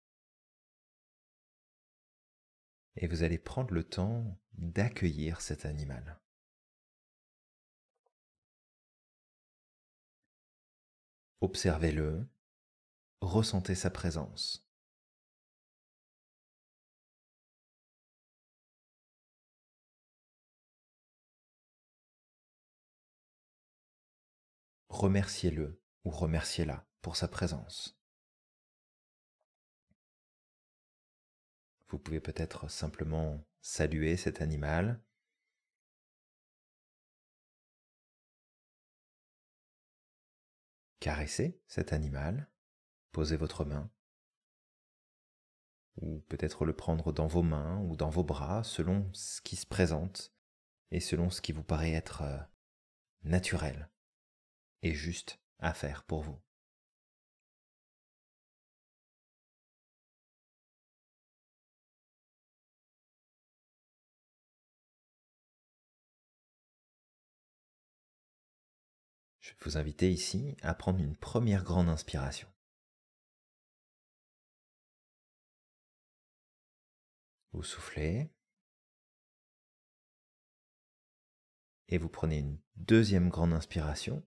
Et 2.97 3.08
vous 3.08 3.24
allez 3.24 3.38
prendre 3.38 3.74
le 3.74 3.84
temps 3.84 4.39
d'accueillir 4.54 5.41
cet 5.41 5.65
animal. 5.65 6.19
Observez-le, 11.39 12.28
ressentez 13.21 13.75
sa 13.75 13.89
présence. 13.89 14.71
remerciez-le 25.01 25.81
ou 26.03 26.12
remerciez-la 26.12 26.86
pour 27.01 27.15
sa 27.15 27.27
présence. 27.27 27.99
Vous 31.89 31.97
pouvez 31.97 32.19
peut-être 32.19 32.69
simplement 32.69 33.43
saluer 33.62 34.15
cet 34.15 34.41
animal. 34.41 35.01
Caresser 40.99 41.60
cet 41.67 41.93
animal. 41.93 42.50
Posez 43.12 43.38
votre 43.38 43.65
main. 43.65 43.89
Ou 46.02 46.21
peut-être 46.30 46.65
le 46.65 46.74
prendre 46.76 47.12
dans 47.12 47.28
vos 47.28 47.43
mains 47.43 47.80
ou 47.82 47.95
dans 47.95 48.10
vos 48.10 48.24
bras 48.24 48.63
selon 48.63 49.10
ce 49.13 49.41
qui 49.41 49.56
se 49.56 49.65
présente 49.65 50.34
et 50.91 51.00
selon 51.00 51.30
ce 51.30 51.41
qui 51.41 51.52
vous 51.52 51.63
paraît 51.63 51.91
être 51.91 52.21
euh, 52.21 52.38
naturel 53.24 53.89
et 54.82 54.93
juste 54.93 55.39
à 55.60 55.74
faire 55.74 56.04
pour 56.04 56.21
vous. 56.24 56.39
Je 69.39 69.52
vais 69.52 69.56
vous 69.65 69.78
inviter 69.78 70.12
ici 70.12 70.56
à 70.62 70.74
prendre 70.74 71.00
une 71.00 71.15
première 71.15 71.63
grande 71.63 71.89
inspiration. 71.89 72.50
Vous 77.53 77.63
soufflez. 77.63 78.31
Et 81.89 81.97
vous 81.97 82.09
prenez 82.09 82.37
une 82.37 82.57
deuxième 82.75 83.29
grande 83.29 83.53
inspiration. 83.53 84.25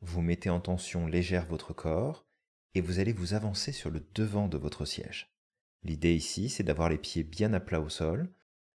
Vous 0.00 0.22
mettez 0.22 0.50
en 0.50 0.60
tension 0.60 1.06
légère 1.06 1.46
votre 1.46 1.72
corps 1.72 2.26
et 2.74 2.80
vous 2.80 2.98
allez 2.98 3.12
vous 3.12 3.34
avancer 3.34 3.72
sur 3.72 3.90
le 3.90 4.00
devant 4.14 4.48
de 4.48 4.58
votre 4.58 4.84
siège. 4.84 5.34
L'idée 5.82 6.14
ici, 6.14 6.48
c'est 6.48 6.62
d'avoir 6.62 6.88
les 6.88 6.98
pieds 6.98 7.24
bien 7.24 7.52
à 7.52 7.60
plat 7.60 7.80
au 7.80 7.88
sol, 7.88 8.32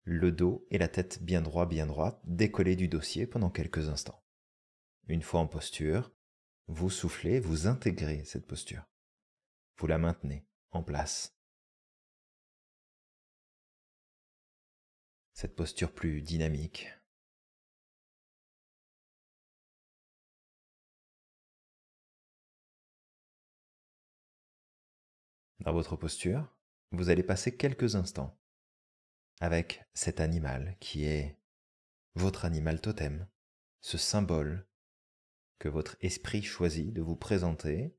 le 0.04 0.32
dos 0.32 0.66
et 0.70 0.78
la 0.78 0.88
tête 0.88 1.22
bien 1.22 1.42
droit, 1.42 1.66
bien 1.66 1.86
droite, 1.86 2.20
décollés 2.24 2.76
du 2.76 2.88
dossier 2.88 3.26
pendant 3.26 3.50
quelques 3.50 3.88
instants. 3.88 4.22
Une 5.06 5.22
fois 5.22 5.40
en 5.40 5.46
posture, 5.46 6.12
vous 6.66 6.88
soufflez, 6.88 7.40
vous 7.40 7.66
intégrez 7.66 8.24
cette 8.24 8.46
posture. 8.46 8.84
Vous 9.76 9.86
la 9.86 9.98
maintenez 9.98 10.46
en 10.70 10.82
place. 10.82 11.36
Cette 15.34 15.56
posture 15.56 15.92
plus 15.92 16.22
dynamique. 16.22 16.88
Dans 25.58 25.72
votre 25.72 25.96
posture, 25.96 26.48
vous 26.92 27.08
allez 27.08 27.24
passer 27.24 27.56
quelques 27.56 27.96
instants 27.96 28.38
avec 29.40 29.84
cet 29.92 30.20
animal 30.20 30.76
qui 30.78 31.04
est 31.04 31.36
votre 32.14 32.44
animal 32.44 32.80
totem, 32.80 33.26
ce 33.80 33.98
symbole 33.98 34.68
que 35.58 35.68
votre 35.68 35.96
esprit 36.00 36.44
choisit 36.44 36.92
de 36.92 37.02
vous 37.02 37.16
présenter 37.16 37.96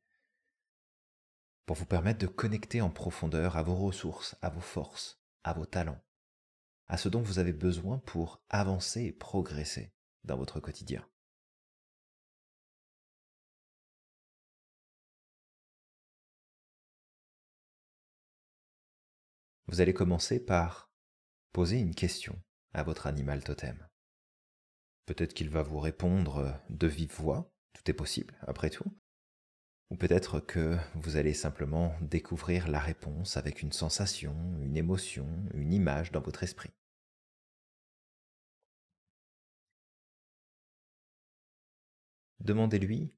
pour 1.65 1.75
vous 1.75 1.85
permettre 1.85 2.19
de 2.19 2.27
connecter 2.27 2.79
en 2.79 2.91
profondeur 2.91 3.57
à 3.57 3.63
vos 3.63 3.75
ressources, 3.75 4.37
à 4.41 4.49
vos 4.49 4.61
forces, 4.61 5.21
à 5.43 5.51
vos 5.51 5.65
talents, 5.65 6.04
à 6.87 6.97
ce 6.97 7.09
dont 7.09 7.21
vous 7.21 7.39
avez 7.39 7.53
besoin 7.53 7.99
pour 7.99 8.41
avancer 8.49 9.03
et 9.03 9.11
progresser 9.11 9.93
dans 10.23 10.37
votre 10.37 10.59
quotidien. 10.59 11.07
Vous 19.67 19.81
allez 19.81 19.93
commencer 19.93 20.39
par 20.39 20.91
poser 21.51 21.79
une 21.79 21.95
question 21.95 22.39
à 22.73 22.83
votre 22.83 23.07
animal 23.07 23.43
totem. 23.43 23.87
Peut-être 25.05 25.33
qu'il 25.33 25.49
va 25.49 25.63
vous 25.63 25.79
répondre 25.79 26.61
de 26.69 26.87
vive 26.87 27.13
voix, 27.13 27.51
tout 27.73 27.89
est 27.89 27.93
possible 27.93 28.37
après 28.41 28.69
tout. 28.69 28.95
Ou 29.91 29.97
peut-être 29.97 30.39
que 30.39 30.77
vous 30.95 31.15
allez 31.15 31.33
simplement 31.33 31.95
découvrir 32.01 32.67
la 32.67 32.79
réponse 32.79 33.37
avec 33.37 33.61
une 33.61 33.71
sensation, 33.71 34.35
une 34.61 34.77
émotion, 34.77 35.27
une 35.53 35.73
image 35.73 36.11
dans 36.11 36.21
votre 36.21 36.43
esprit. 36.43 36.73
Demandez-lui 42.39 43.13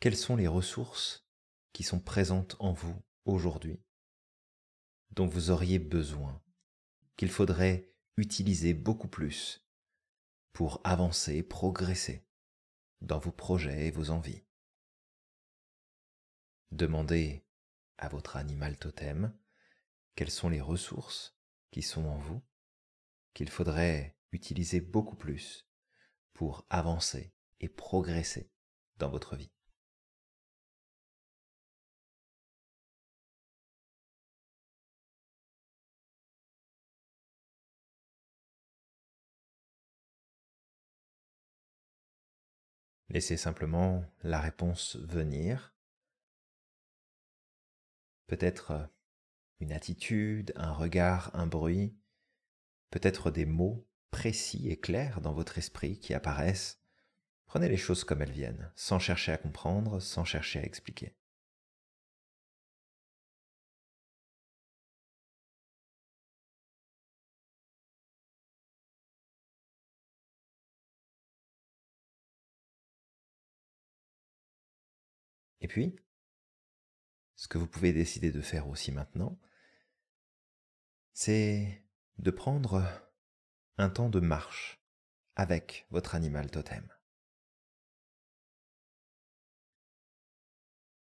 quelles 0.00 0.16
sont 0.16 0.36
les 0.36 0.48
ressources 0.48 1.28
qui 1.72 1.82
sont 1.82 2.00
présentes 2.00 2.56
en 2.58 2.72
vous 2.72 3.00
aujourd'hui, 3.24 3.80
dont 5.10 5.26
vous 5.26 5.50
auriez 5.50 5.78
besoin, 5.78 6.42
qu'il 7.16 7.30
faudrait 7.30 7.92
utiliser 8.16 8.74
beaucoup 8.74 9.08
plus 9.08 9.64
pour 10.52 10.80
avancer, 10.82 11.42
progresser 11.42 12.26
dans 13.00 13.18
vos 13.18 13.30
projets 13.30 13.86
et 13.86 13.90
vos 13.92 14.10
envies. 14.10 14.47
Demandez 16.70 17.44
à 17.96 18.08
votre 18.08 18.36
animal 18.36 18.76
totem 18.76 19.32
quelles 20.14 20.30
sont 20.30 20.48
les 20.48 20.60
ressources 20.60 21.38
qui 21.70 21.82
sont 21.82 22.04
en 22.06 22.18
vous 22.18 22.42
qu'il 23.34 23.50
faudrait 23.50 24.16
utiliser 24.32 24.80
beaucoup 24.80 25.16
plus 25.16 25.68
pour 26.32 26.66
avancer 26.70 27.32
et 27.60 27.68
progresser 27.68 28.50
dans 28.98 29.08
votre 29.08 29.36
vie. 29.36 29.52
Laissez 43.10 43.38
simplement 43.38 44.04
la 44.22 44.40
réponse 44.40 44.96
venir. 44.96 45.77
Peut-être 48.28 48.70
euh, 48.70 48.86
une 49.60 49.72
attitude, 49.72 50.52
un 50.56 50.72
regard, 50.72 51.30
un 51.34 51.46
bruit, 51.48 51.96
peut-être 52.90 53.30
des 53.30 53.46
mots 53.46 53.88
précis 54.10 54.68
et 54.70 54.78
clairs 54.78 55.20
dans 55.20 55.32
votre 55.32 55.58
esprit 55.58 55.98
qui 55.98 56.14
apparaissent. 56.14 56.80
Prenez 57.46 57.68
les 57.68 57.76
choses 57.76 58.04
comme 58.04 58.22
elles 58.22 58.30
viennent, 58.30 58.70
sans 58.76 58.98
chercher 58.98 59.32
à 59.32 59.38
comprendre, 59.38 60.00
sans 60.00 60.24
chercher 60.24 60.60
à 60.60 60.64
expliquer. 60.64 61.14
Et 75.60 75.68
puis, 75.68 75.94
ce 77.38 77.46
que 77.46 77.56
vous 77.56 77.68
pouvez 77.68 77.92
décider 77.92 78.32
de 78.32 78.42
faire 78.42 78.68
aussi 78.68 78.90
maintenant, 78.90 79.38
c'est 81.12 81.84
de 82.18 82.32
prendre 82.32 82.82
un 83.76 83.90
temps 83.90 84.08
de 84.08 84.18
marche 84.18 84.82
avec 85.36 85.86
votre 85.90 86.16
animal 86.16 86.50
totem. 86.50 86.92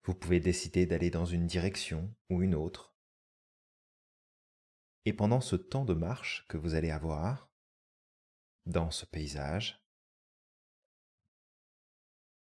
Vous 0.03 0.15
pouvez 0.15 0.41
décider 0.41 0.87
d'aller 0.87 1.11
dans 1.11 1.25
une 1.25 1.47
direction 1.47 2.13
ou 2.31 2.43
une 2.43 2.57
autre. 2.57 2.97
Et 5.05 5.13
pendant 5.13 5.41
ce 5.41 5.55
temps 5.55 5.85
de 5.85 5.95
marche 5.95 6.47
que 6.49 6.57
vous 6.57 6.75
allez 6.75 6.91
avoir 6.91 7.49
dans 8.67 8.91
ce 8.91 9.07
paysage, 9.07 9.87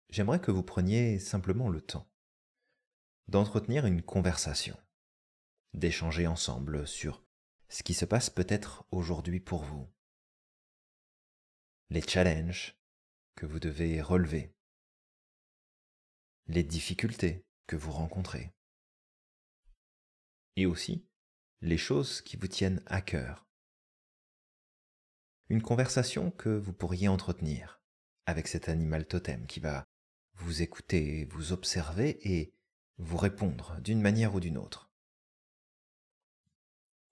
j'aimerais 0.10 0.42
que 0.42 0.50
vous 0.50 0.64
preniez 0.64 1.20
simplement 1.20 1.70
le 1.70 1.82
temps 1.82 2.10
d'entretenir 3.30 3.86
une 3.86 4.02
conversation, 4.02 4.78
d'échanger 5.74 6.26
ensemble 6.26 6.88
sur 6.88 7.24
ce 7.70 7.84
qui 7.84 7.94
se 7.94 8.06
passe 8.06 8.30
peut-être 8.30 8.86
aujourd'hui 8.92 9.40
pour 9.40 9.64
vous, 9.64 9.88
les 11.92 12.02
challenges 12.02 12.76
que 13.36 13.46
vous 13.46 13.60
devez 13.60 14.02
relever, 14.02 14.56
les 16.48 16.64
difficultés 16.64 17.46
que 17.68 17.76
vous 17.76 17.92
rencontrez, 17.92 18.52
et 20.56 20.66
aussi 20.66 21.08
les 21.62 21.78
choses 21.78 22.22
qui 22.22 22.36
vous 22.36 22.48
tiennent 22.48 22.82
à 22.88 23.02
cœur. 23.02 23.48
Une 25.50 25.62
conversation 25.62 26.32
que 26.32 26.50
vous 26.50 26.74
pourriez 26.74 27.08
entretenir 27.08 27.82
avec 28.26 28.48
cet 28.48 28.70
animal 28.70 29.08
totem 29.08 29.46
qui 29.46 29.60
va 29.60 29.86
vous 30.34 30.62
écoutez, 30.62 31.26
vous 31.26 31.52
observez 31.52 32.18
et 32.24 32.54
vous 33.00 33.18
répondre 33.18 33.80
d'une 33.82 34.02
manière 34.02 34.36
ou 34.36 34.40
d'une 34.40 34.58
autre. 34.58 34.92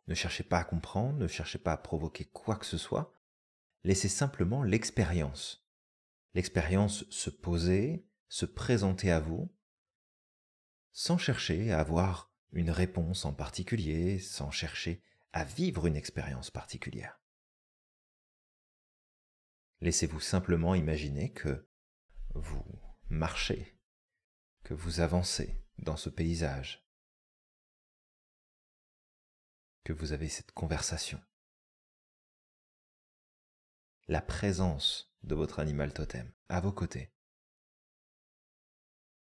Ne 0.07 0.15
cherchez 0.15 0.43
pas 0.43 0.59
à 0.59 0.63
comprendre, 0.63 1.17
ne 1.17 1.27
cherchez 1.27 1.59
pas 1.59 1.73
à 1.73 1.77
provoquer 1.77 2.25
quoi 2.25 2.57
que 2.57 2.65
ce 2.65 2.77
soit, 2.77 3.13
laissez 3.83 4.09
simplement 4.09 4.63
l'expérience. 4.63 5.65
L'expérience 6.33 7.09
se 7.09 7.29
poser, 7.29 8.05
se 8.27 8.45
présenter 8.45 9.11
à 9.11 9.19
vous, 9.19 9.53
sans 10.91 11.17
chercher 11.17 11.71
à 11.71 11.79
avoir 11.79 12.31
une 12.51 12.71
réponse 12.71 13.25
en 13.25 13.33
particulier, 13.33 14.19
sans 14.19 14.51
chercher 14.51 15.01
à 15.31 15.43
vivre 15.43 15.87
une 15.87 15.95
expérience 15.95 16.51
particulière. 16.51 17.19
Laissez-vous 19.81 20.19
simplement 20.19 20.75
imaginer 20.75 21.31
que 21.31 21.67
vous 22.33 22.65
marchez, 23.09 23.77
que 24.63 24.73
vous 24.73 24.99
avancez 25.01 25.66
dans 25.77 25.97
ce 25.97 26.09
paysage, 26.09 26.87
que 29.83 29.93
vous 29.93 30.11
avez 30.11 30.27
cette 30.27 30.51
conversation. 30.51 31.23
La 34.07 34.21
présence 34.21 35.15
de 35.23 35.35
votre 35.35 35.59
animal 35.59 35.93
totem 35.93 36.33
à 36.49 36.59
vos 36.59 36.73
côtés, 36.73 37.13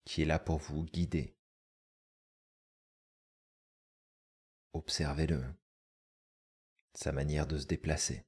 qui 0.03 0.21
est 0.21 0.25
là 0.25 0.39
pour 0.39 0.57
vous 0.57 0.83
guider. 0.83 1.37
Observez-le, 4.73 5.55
sa 6.93 7.11
manière 7.11 7.47
de 7.47 7.57
se 7.57 7.65
déplacer, 7.65 8.27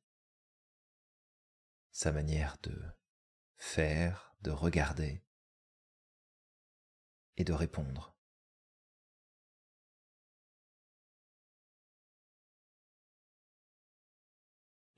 sa 1.92 2.12
manière 2.12 2.58
de 2.64 2.82
faire, 3.58 4.36
de 4.42 4.52
regarder 4.52 5.24
et 7.38 7.44
de 7.44 7.54
répondre. 7.54 8.11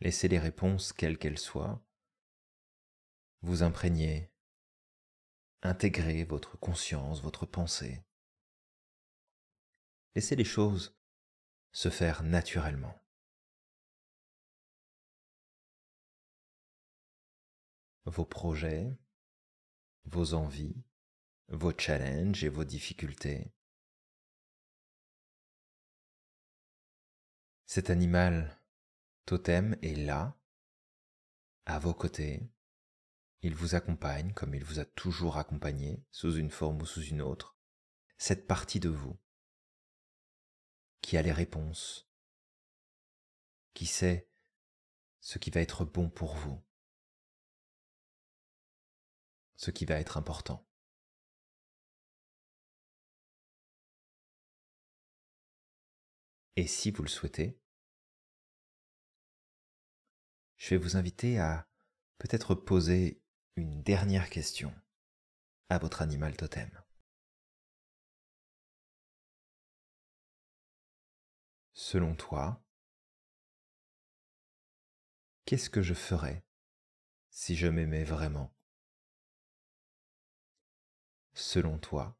Laissez 0.04 0.28
les 0.28 0.38
réponses, 0.38 0.92
quelles 0.92 1.18
qu'elles 1.18 1.40
soient, 1.40 1.82
vous 3.42 3.64
imprégner, 3.64 4.30
intégrer 5.62 6.26
votre 6.26 6.58
conscience, 6.58 7.22
votre 7.22 7.46
pensée. 7.46 8.04
Laissez 10.14 10.36
les 10.36 10.44
choses 10.44 11.00
se 11.72 11.88
faire 11.88 12.22
naturellement. 12.22 13.02
Vos 18.04 18.26
projets, 18.26 18.94
vos 20.04 20.34
envies, 20.34 20.84
vos 21.48 21.72
challenges 21.72 22.44
et 22.44 22.50
vos 22.50 22.66
difficultés. 22.66 23.54
Cet 27.66 27.90
animal 27.90 28.60
Totem 29.26 29.78
est 29.82 29.96
là, 29.96 30.38
à 31.66 31.80
vos 31.80 31.94
côtés. 31.94 32.50
Il 33.42 33.56
vous 33.56 33.76
accompagne 33.76 34.34
comme 34.34 34.54
il 34.54 34.64
vous 34.64 34.80
a 34.80 34.86
toujours 34.86 35.38
accompagné, 35.38 36.06
sous 36.12 36.36
une 36.36 36.52
forme 36.52 36.82
ou 36.82 36.86
sous 36.86 37.04
une 37.04 37.22
autre. 37.22 37.58
Cette 38.18 38.48
partie 38.48 38.80
de 38.80 38.90
vous 38.90 39.18
qui 41.02 41.18
a 41.18 41.22
les 41.22 41.32
réponses, 41.32 42.10
qui 43.74 43.86
sait 43.86 44.30
ce 45.20 45.40
qui 45.40 45.50
va 45.52 45.62
être 45.62 45.86
bon 45.86 46.10
pour 46.10 46.36
vous, 46.36 46.62
ce 49.56 49.72
qui 49.72 49.86
va 49.86 50.00
être 50.00 50.18
important. 50.18 50.68
Et 56.56 56.68
si 56.68 56.92
vous 56.92 57.04
le 57.04 57.10
souhaitez, 57.10 57.63
je 60.64 60.70
vais 60.70 60.78
vous 60.78 60.96
inviter 60.96 61.40
à 61.40 61.68
peut-être 62.20 62.56
poser 62.56 63.22
une 63.58 63.84
dernière 63.84 64.30
question 64.30 64.74
à 65.68 65.78
votre 65.78 66.02
animal 66.02 66.38
totem. 66.38 66.72
Selon 71.74 72.16
toi, 72.16 72.64
qu'est-ce 75.44 75.70
que 75.70 75.82
je 75.82 75.94
ferais 75.94 76.46
si 77.30 77.58
je 77.58 77.68
m'aimais 77.68 78.06
vraiment? 78.06 78.56
Selon 81.34 81.78
toi, 81.78 82.18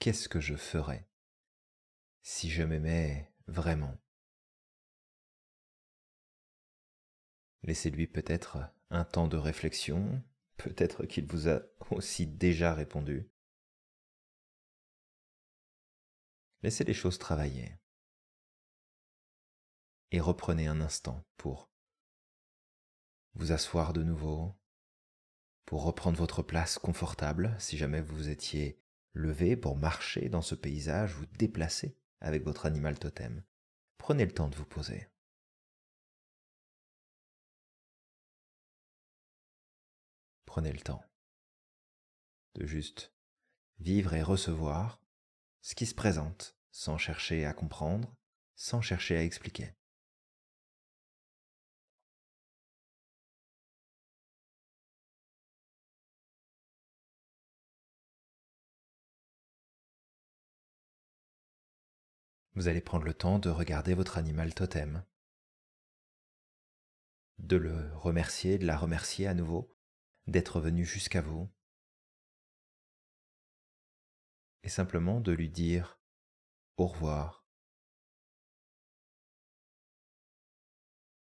qu'est-ce 0.00 0.28
que 0.28 0.40
je 0.40 0.56
ferais 0.56 1.08
si 2.22 2.50
je 2.50 2.64
m'aimais 2.64 3.32
vraiment? 3.46 4.03
Laissez-lui 7.64 8.06
peut-être 8.06 8.58
un 8.90 9.04
temps 9.04 9.26
de 9.26 9.38
réflexion, 9.38 10.22
peut-être 10.58 11.06
qu'il 11.06 11.26
vous 11.26 11.48
a 11.48 11.62
aussi 11.90 12.26
déjà 12.26 12.74
répondu. 12.74 13.26
Laissez 16.62 16.84
les 16.84 16.92
choses 16.92 17.18
travailler. 17.18 17.78
Et 20.10 20.20
reprenez 20.20 20.66
un 20.66 20.82
instant 20.82 21.24
pour 21.38 21.70
vous 23.32 23.50
asseoir 23.50 23.94
de 23.94 24.02
nouveau, 24.02 24.54
pour 25.64 25.84
reprendre 25.84 26.18
votre 26.18 26.42
place 26.42 26.78
confortable 26.78 27.56
si 27.58 27.78
jamais 27.78 28.02
vous 28.02 28.28
étiez 28.28 28.78
levé 29.14 29.56
pour 29.56 29.76
marcher 29.76 30.28
dans 30.28 30.42
ce 30.42 30.54
paysage, 30.54 31.14
vous 31.14 31.26
déplacer 31.26 31.96
avec 32.20 32.44
votre 32.44 32.66
animal 32.66 32.98
totem. 32.98 33.42
Prenez 33.96 34.26
le 34.26 34.32
temps 34.32 34.48
de 34.48 34.56
vous 34.56 34.66
poser. 34.66 35.08
Prenez 40.54 40.72
le 40.72 40.78
temps 40.78 41.02
de 42.54 42.64
juste 42.64 43.12
vivre 43.80 44.14
et 44.14 44.22
recevoir 44.22 45.00
ce 45.62 45.74
qui 45.74 45.84
se 45.84 45.96
présente 45.96 46.56
sans 46.70 46.96
chercher 46.96 47.44
à 47.44 47.52
comprendre, 47.52 48.14
sans 48.54 48.80
chercher 48.80 49.16
à 49.16 49.24
expliquer. 49.24 49.74
Vous 62.54 62.68
allez 62.68 62.80
prendre 62.80 63.06
le 63.06 63.14
temps 63.14 63.40
de 63.40 63.50
regarder 63.50 63.94
votre 63.94 64.18
animal 64.18 64.54
totem, 64.54 65.04
de 67.38 67.56
le 67.56 67.92
remercier, 67.96 68.56
de 68.56 68.66
la 68.66 68.76
remercier 68.76 69.26
à 69.26 69.34
nouveau 69.34 69.73
d'être 70.26 70.60
venu 70.60 70.84
jusqu'à 70.84 71.20
vous 71.20 71.50
et 74.62 74.68
simplement 74.68 75.20
de 75.20 75.32
lui 75.32 75.50
dire 75.50 76.00
au 76.76 76.86
revoir. 76.86 77.44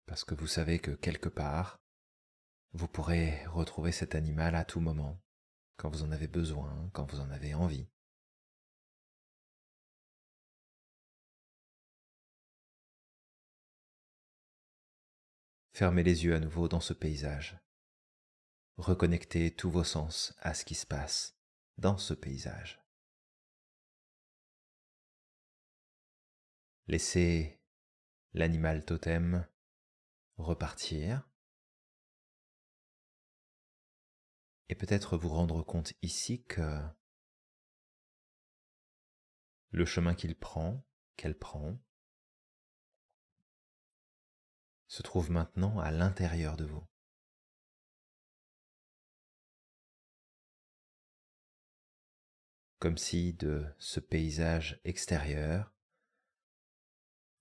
Parce 0.05 0.23
que 0.23 0.33
vous 0.33 0.47
savez 0.47 0.79
que 0.79 0.91
quelque 0.91 1.29
part, 1.29 1.81
vous 2.71 2.87
pourrez 2.87 3.45
retrouver 3.47 3.91
cet 3.91 4.15
animal 4.15 4.55
à 4.55 4.63
tout 4.63 4.79
moment, 4.79 5.21
quand 5.75 5.89
vous 5.89 6.03
en 6.03 6.11
avez 6.11 6.27
besoin, 6.27 6.89
quand 6.93 7.11
vous 7.11 7.19
en 7.19 7.29
avez 7.29 7.53
envie. 7.53 7.89
Fermez 15.73 16.03
les 16.03 16.23
yeux 16.23 16.33
à 16.33 16.39
nouveau 16.39 16.67
dans 16.67 16.79
ce 16.79 16.93
paysage 16.93 17.66
reconnectez 18.77 19.55
tous 19.55 19.71
vos 19.71 19.83
sens 19.83 20.33
à 20.39 20.53
ce 20.53 20.63
qui 20.63 20.75
se 20.75 20.85
passe 20.85 21.37
dans 21.77 21.97
ce 21.97 22.13
paysage. 22.13 22.81
Laissez 26.87 27.59
l'animal 28.33 28.85
totem 28.85 29.45
repartir 30.37 31.27
et 34.69 34.75
peut-être 34.75 35.17
vous 35.17 35.29
rendre 35.29 35.63
compte 35.63 35.93
ici 36.01 36.43
que 36.45 36.81
le 39.71 39.85
chemin 39.85 40.15
qu'il 40.15 40.37
prend, 40.37 40.85
qu'elle 41.17 41.37
prend, 41.37 41.77
se 44.87 45.01
trouve 45.01 45.31
maintenant 45.31 45.79
à 45.79 45.91
l'intérieur 45.91 46.55
de 46.55 46.65
vous. 46.65 46.87
Comme 52.79 52.97
si 52.97 53.33
de 53.33 53.65
ce 53.79 53.99
paysage 53.99 54.79
extérieur, 54.83 55.73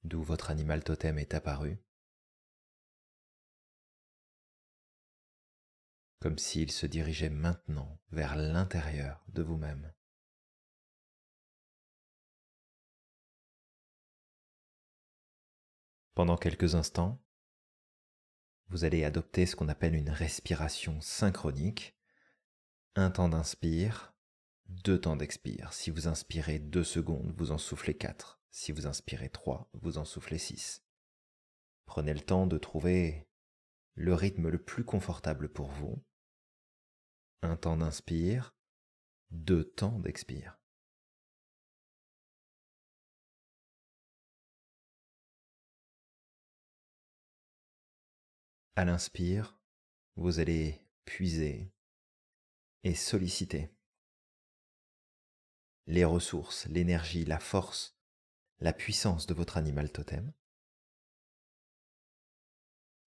d'où 0.04 0.22
votre 0.22 0.50
animal 0.50 0.82
totem 0.82 1.18
est 1.18 1.34
apparu, 1.34 1.78
comme 6.20 6.38
s'il 6.38 6.70
se 6.70 6.86
dirigeait 6.86 7.30
maintenant 7.30 8.00
vers 8.10 8.36
l'intérieur 8.36 9.24
de 9.28 9.42
vous-même. 9.42 9.92
Pendant 16.14 16.38
quelques 16.38 16.74
instants, 16.74 17.22
vous 18.68 18.84
allez 18.84 19.04
adopter 19.04 19.44
ce 19.44 19.54
qu'on 19.54 19.68
appelle 19.68 19.94
une 19.94 20.08
respiration 20.08 20.98
synchronique, 21.02 21.94
un 22.94 23.10
temps 23.10 23.28
d'inspire, 23.28 24.15
deux 24.68 25.00
temps 25.00 25.16
d'expire. 25.16 25.72
Si 25.72 25.90
vous 25.90 26.08
inspirez 26.08 26.58
deux 26.58 26.84
secondes, 26.84 27.32
vous 27.36 27.52
en 27.52 27.58
soufflez 27.58 27.94
quatre. 27.96 28.40
Si 28.56 28.72
vous 28.72 28.86
inspirez 28.86 29.28
3, 29.28 29.68
vous 29.74 29.98
en 29.98 30.06
soufflez 30.06 30.38
6. 30.38 30.82
Prenez 31.84 32.14
le 32.14 32.20
temps 32.20 32.46
de 32.46 32.56
trouver 32.56 33.28
le 33.96 34.14
rythme 34.14 34.48
le 34.48 34.56
plus 34.56 34.82
confortable 34.82 35.52
pour 35.52 35.68
vous. 35.68 36.02
Un 37.42 37.56
temps 37.56 37.76
d'inspire, 37.76 38.56
deux 39.30 39.62
temps 39.62 39.98
d'expire. 39.98 40.58
À 48.74 48.86
l'inspire, 48.86 49.58
vous 50.16 50.38
allez 50.38 50.80
puiser 51.04 51.74
et 52.84 52.94
solliciter 52.94 53.75
les 55.86 56.04
ressources, 56.04 56.66
l'énergie, 56.66 57.24
la 57.24 57.38
force, 57.38 57.96
la 58.58 58.72
puissance 58.72 59.26
de 59.26 59.34
votre 59.34 59.56
animal 59.56 59.90
totem. 59.90 60.32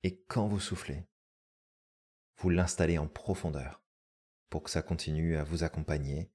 Et 0.03 0.21
quand 0.27 0.47
vous 0.47 0.59
soufflez, 0.59 1.07
vous 2.38 2.49
l'installez 2.49 2.97
en 2.97 3.07
profondeur 3.07 3.81
pour 4.49 4.63
que 4.63 4.69
ça 4.69 4.81
continue 4.81 5.38
à 5.38 5.43
vous 5.43 5.63
accompagner 5.63 6.31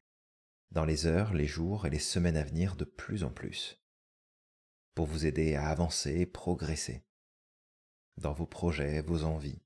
dans 0.70 0.84
les 0.84 1.06
heures, 1.06 1.34
les 1.34 1.46
jours 1.46 1.86
et 1.86 1.90
les 1.90 1.98
semaines 1.98 2.36
à 2.36 2.44
venir 2.44 2.76
de 2.76 2.84
plus 2.84 3.24
en 3.24 3.30
plus, 3.30 3.82
pour 4.94 5.06
vous 5.06 5.26
aider 5.26 5.54
à 5.56 5.68
avancer 5.68 6.20
et 6.20 6.26
progresser 6.26 7.04
dans 8.16 8.32
vos 8.32 8.46
projets, 8.46 9.02
vos 9.02 9.24
envies, 9.24 9.62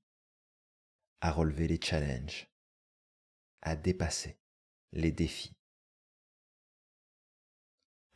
à 1.21 1.31
relever 1.31 1.67
les 1.67 1.79
challenges, 1.81 2.47
à 3.61 3.75
dépasser 3.75 4.39
les 4.91 5.11
défis. 5.11 5.55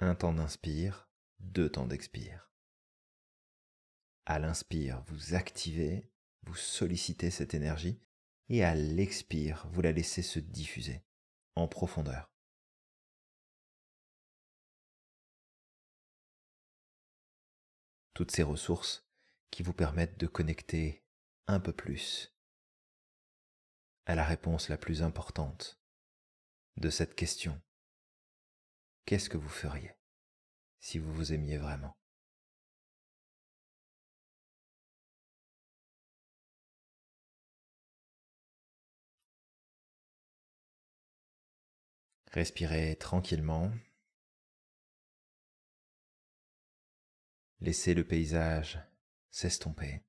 Un 0.01 0.15
temps 0.15 0.31
d'inspire, 0.31 1.09
deux 1.39 1.69
temps 1.69 1.85
d'expire. 1.85 2.49
À 4.25 4.39
l'inspire, 4.39 5.03
vous 5.07 5.33
activez, 5.33 6.09
vous 6.43 6.55
sollicitez 6.55 7.29
cette 7.29 7.53
énergie 7.53 7.99
et 8.47 8.63
à 8.63 8.75
l'expire, 8.75 9.67
vous 9.71 9.81
la 9.81 9.91
laissez 9.91 10.21
se 10.21 10.39
diffuser 10.39 11.03
en 11.55 11.67
profondeur. 11.67 12.31
Toutes 18.13 18.31
ces 18.31 18.43
ressources 18.43 19.05
qui 19.51 19.63
vous 19.63 19.73
permettent 19.73 20.17
de 20.17 20.27
connecter 20.27 21.03
un 21.47 21.59
peu 21.59 21.73
plus 21.73 22.33
à 24.05 24.15
la 24.15 24.23
réponse 24.23 24.69
la 24.69 24.77
plus 24.77 25.03
importante 25.03 25.81
de 26.77 26.89
cette 26.89 27.15
question. 27.15 27.61
Qu'est-ce 29.05 29.29
que 29.29 29.37
vous 29.37 29.49
feriez 29.49 29.95
si 30.79 30.99
vous 30.99 31.13
vous 31.13 31.33
aimiez 31.33 31.57
vraiment? 31.57 31.97
Respirez 42.31 42.95
tranquillement. 42.95 43.71
Laissez 47.59 47.95
le 47.95 48.05
paysage 48.05 48.79
s'estomper. 49.31 50.03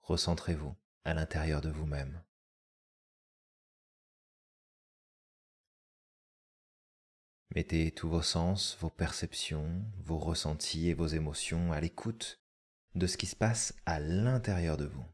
Recentrez-vous 0.00 0.74
à 1.04 1.12
l'intérieur 1.12 1.60
de 1.60 1.68
vous-même. 1.68 2.24
Mettez 7.54 7.90
tous 7.90 8.08
vos 8.08 8.22
sens, 8.22 8.76
vos 8.80 8.90
perceptions, 8.90 9.84
vos 10.04 10.18
ressentis 10.18 10.88
et 10.88 10.94
vos 10.94 11.08
émotions 11.08 11.72
à 11.72 11.80
l'écoute 11.80 12.40
de 12.94 13.08
ce 13.08 13.16
qui 13.16 13.26
se 13.26 13.34
passe 13.34 13.74
à 13.86 13.98
l'intérieur 13.98 14.76
de 14.76 14.86
vous. 14.86 15.04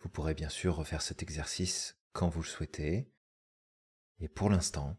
Vous 0.00 0.08
pourrez 0.08 0.34
bien 0.34 0.48
sûr 0.48 0.74
refaire 0.74 1.02
cet 1.02 1.22
exercice 1.22 1.96
quand 2.12 2.28
vous 2.28 2.42
le 2.42 2.48
souhaitez. 2.48 3.12
Et 4.18 4.28
pour 4.28 4.50
l'instant, 4.50 4.96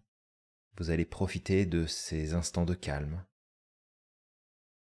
vous 0.78 0.92
allez 0.92 1.06
profiter 1.06 1.66
de 1.66 1.86
ces 1.86 2.34
instants 2.34 2.66
de 2.66 2.74
calme, 2.74 3.26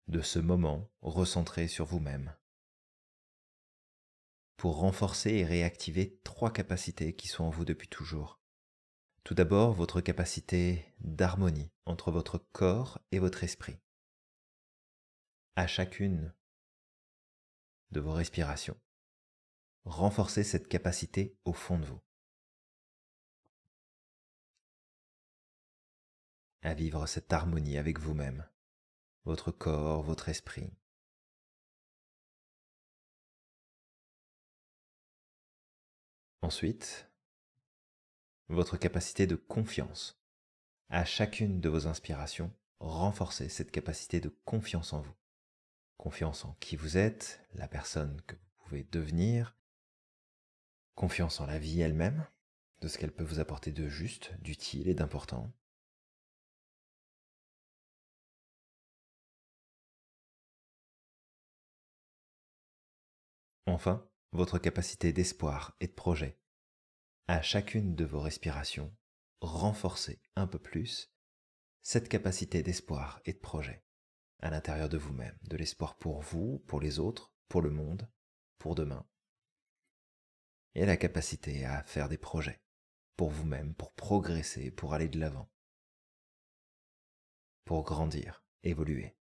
de 0.08 0.20
ce 0.20 0.40
moment 0.40 0.90
recentré 1.00 1.68
sur 1.68 1.84
vous-même, 1.84 2.34
pour 4.58 4.78
renforcer 4.78 5.30
et 5.30 5.44
réactiver 5.44 6.18
trois 6.24 6.52
capacités 6.52 7.14
qui 7.14 7.28
sont 7.28 7.44
en 7.44 7.50
vous 7.50 7.64
depuis 7.64 7.88
toujours. 7.88 8.40
Tout 9.22 9.34
d'abord, 9.34 9.72
votre 9.72 10.00
capacité 10.00 10.84
d'harmonie 10.98 11.70
entre 11.86 12.10
votre 12.10 12.38
corps 12.38 13.00
et 13.12 13.20
votre 13.20 13.44
esprit. 13.44 13.78
À 15.54 15.68
chacune 15.68 16.34
de 17.92 18.00
vos 18.00 18.12
respirations, 18.12 18.76
renforcez 19.84 20.42
cette 20.42 20.66
capacité 20.66 21.38
au 21.44 21.52
fond 21.52 21.78
de 21.78 21.86
vous. 21.86 22.00
À 26.62 26.74
vivre 26.74 27.06
cette 27.06 27.32
harmonie 27.32 27.78
avec 27.78 28.00
vous-même, 28.00 28.44
votre 29.24 29.52
corps, 29.52 30.02
votre 30.02 30.28
esprit. 30.28 30.72
Ensuite, 36.42 37.10
votre 38.48 38.76
capacité 38.76 39.26
de 39.26 39.34
confiance. 39.34 40.20
À 40.88 41.04
chacune 41.04 41.60
de 41.60 41.68
vos 41.68 41.86
inspirations, 41.86 42.52
renforcez 42.80 43.48
cette 43.48 43.70
capacité 43.70 44.20
de 44.20 44.28
confiance 44.44 44.92
en 44.92 45.00
vous. 45.00 45.14
Confiance 45.96 46.44
en 46.44 46.54
qui 46.60 46.76
vous 46.76 46.96
êtes, 46.96 47.40
la 47.54 47.68
personne 47.68 48.22
que 48.26 48.36
vous 48.36 48.64
pouvez 48.64 48.84
devenir, 48.84 49.56
confiance 50.94 51.40
en 51.40 51.46
la 51.46 51.58
vie 51.58 51.80
elle-même, 51.80 52.26
de 52.80 52.88
ce 52.88 52.98
qu'elle 52.98 53.12
peut 53.12 53.24
vous 53.24 53.40
apporter 53.40 53.72
de 53.72 53.88
juste, 53.88 54.32
d'utile 54.40 54.88
et 54.88 54.94
d'important. 54.94 55.52
Enfin, 63.66 64.04
votre 64.32 64.58
capacité 64.58 65.12
d'espoir 65.12 65.76
et 65.80 65.86
de 65.86 65.92
projet. 65.92 66.38
À 67.26 67.42
chacune 67.42 67.94
de 67.94 68.04
vos 68.04 68.20
respirations, 68.20 68.94
renforcez 69.40 70.20
un 70.36 70.46
peu 70.46 70.58
plus 70.58 71.12
cette 71.82 72.08
capacité 72.08 72.62
d'espoir 72.62 73.20
et 73.24 73.32
de 73.32 73.38
projet 73.38 73.84
à 74.40 74.50
l'intérieur 74.50 74.88
de 74.88 74.98
vous-même, 74.98 75.38
de 75.42 75.56
l'espoir 75.56 75.98
pour 75.98 76.20
vous, 76.22 76.60
pour 76.66 76.80
les 76.80 76.98
autres, 76.98 77.32
pour 77.48 77.62
le 77.62 77.70
monde, 77.70 78.08
pour 78.58 78.74
demain 78.74 79.06
et 80.74 80.86
la 80.86 80.96
capacité 80.96 81.64
à 81.64 81.82
faire 81.82 82.08
des 82.08 82.18
projets 82.18 82.60
pour 83.16 83.30
vous-même, 83.30 83.74
pour 83.74 83.92
progresser, 83.94 84.70
pour 84.70 84.94
aller 84.94 85.08
de 85.08 85.18
l'avant, 85.18 85.50
pour 87.64 87.82
grandir, 87.82 88.44
évoluer. 88.62 89.16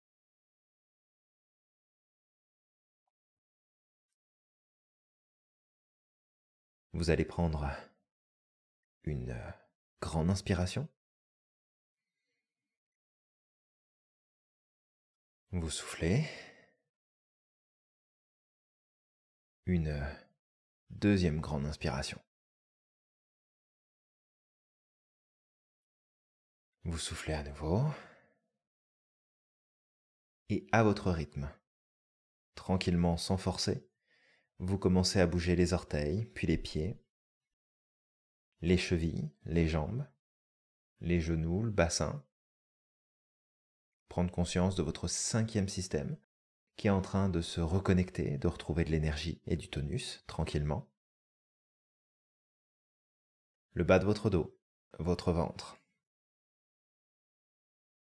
Vous 6.92 7.10
allez 7.10 7.24
prendre 7.24 7.70
une 9.04 9.36
grande 10.00 10.30
inspiration? 10.30 10.88
Vous 15.52 15.70
soufflez. 15.70 16.26
Une 19.66 20.04
Deuxième 20.92 21.40
grande 21.40 21.66
inspiration. 21.66 22.20
Vous 26.84 26.98
soufflez 26.98 27.32
à 27.32 27.42
nouveau. 27.42 27.82
Et 30.48 30.66
à 30.70 30.82
votre 30.82 31.10
rythme, 31.10 31.50
tranquillement 32.54 33.16
sans 33.16 33.38
forcer, 33.38 33.90
vous 34.58 34.78
commencez 34.78 35.20
à 35.20 35.26
bouger 35.26 35.56
les 35.56 35.72
orteils, 35.72 36.26
puis 36.26 36.46
les 36.46 36.58
pieds, 36.58 37.02
les 38.60 38.78
chevilles, 38.78 39.30
les 39.44 39.66
jambes, 39.66 40.06
les 41.00 41.20
genoux, 41.20 41.62
le 41.62 41.70
bassin. 41.70 42.24
Prendre 44.08 44.30
conscience 44.30 44.76
de 44.76 44.82
votre 44.82 45.08
cinquième 45.08 45.68
système 45.68 46.16
qui 46.76 46.86
est 46.86 46.90
en 46.90 47.02
train 47.02 47.28
de 47.28 47.40
se 47.40 47.60
reconnecter, 47.60 48.38
de 48.38 48.48
retrouver 48.48 48.84
de 48.84 48.90
l'énergie 48.90 49.40
et 49.46 49.56
du 49.56 49.68
tonus 49.68 50.22
tranquillement. 50.26 50.88
Le 53.74 53.84
bas 53.84 53.98
de 53.98 54.04
votre 54.04 54.30
dos, 54.30 54.58
votre 54.98 55.32
ventre, 55.32 55.78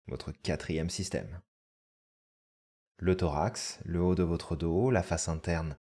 votre 0.07 0.31
quatrième 0.31 0.89
système. 0.89 1.41
Le 2.97 3.17
thorax, 3.17 3.79
le 3.85 4.01
haut 4.01 4.15
de 4.15 4.23
votre 4.23 4.55
dos, 4.55 4.91
la 4.91 5.01
face 5.01 5.27
interne 5.27 5.77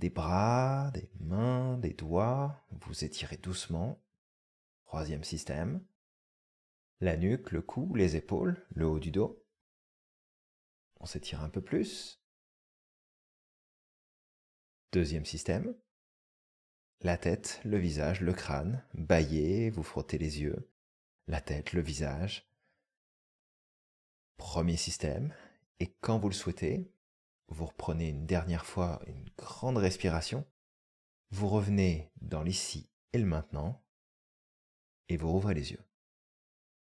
des 0.00 0.10
bras, 0.10 0.90
des 0.92 1.08
mains, 1.20 1.76
des 1.76 1.92
doigts. 1.92 2.64
Vous 2.70 3.04
étirez 3.04 3.36
doucement. 3.36 4.02
Troisième 4.86 5.24
système. 5.24 5.84
La 7.00 7.16
nuque, 7.16 7.52
le 7.52 7.60
cou, 7.60 7.94
les 7.94 8.16
épaules, 8.16 8.66
le 8.74 8.86
haut 8.86 8.98
du 8.98 9.10
dos. 9.10 9.44
On 11.00 11.06
s'étire 11.06 11.42
un 11.42 11.50
peu 11.50 11.60
plus. 11.60 12.22
Deuxième 14.92 15.26
système. 15.26 15.74
La 17.02 17.18
tête, 17.18 17.60
le 17.64 17.78
visage, 17.78 18.22
le 18.22 18.32
crâne. 18.32 18.82
Baillez, 18.94 19.68
vous 19.70 19.82
frottez 19.82 20.18
les 20.18 20.40
yeux. 20.40 20.68
La 21.26 21.42
tête, 21.42 21.74
le 21.74 21.82
visage. 21.82 22.50
Premier 24.38 24.76
système. 24.78 25.34
Et 25.78 25.92
quand 26.00 26.18
vous 26.18 26.28
le 26.28 26.34
souhaitez, 26.34 26.90
vous 27.50 27.66
reprenez 27.66 28.08
une 28.08 28.26
dernière 28.26 28.64
fois 28.64 29.00
une 29.06 29.28
grande 29.36 29.76
respiration, 29.76 30.46
vous 31.30 31.48
revenez 31.48 32.10
dans 32.20 32.42
l'ici 32.42 32.88
et 33.12 33.18
le 33.18 33.26
maintenant, 33.26 33.84
et 35.08 35.16
vous 35.16 35.30
rouvrez 35.30 35.54
les 35.54 35.72
yeux. 35.72 35.84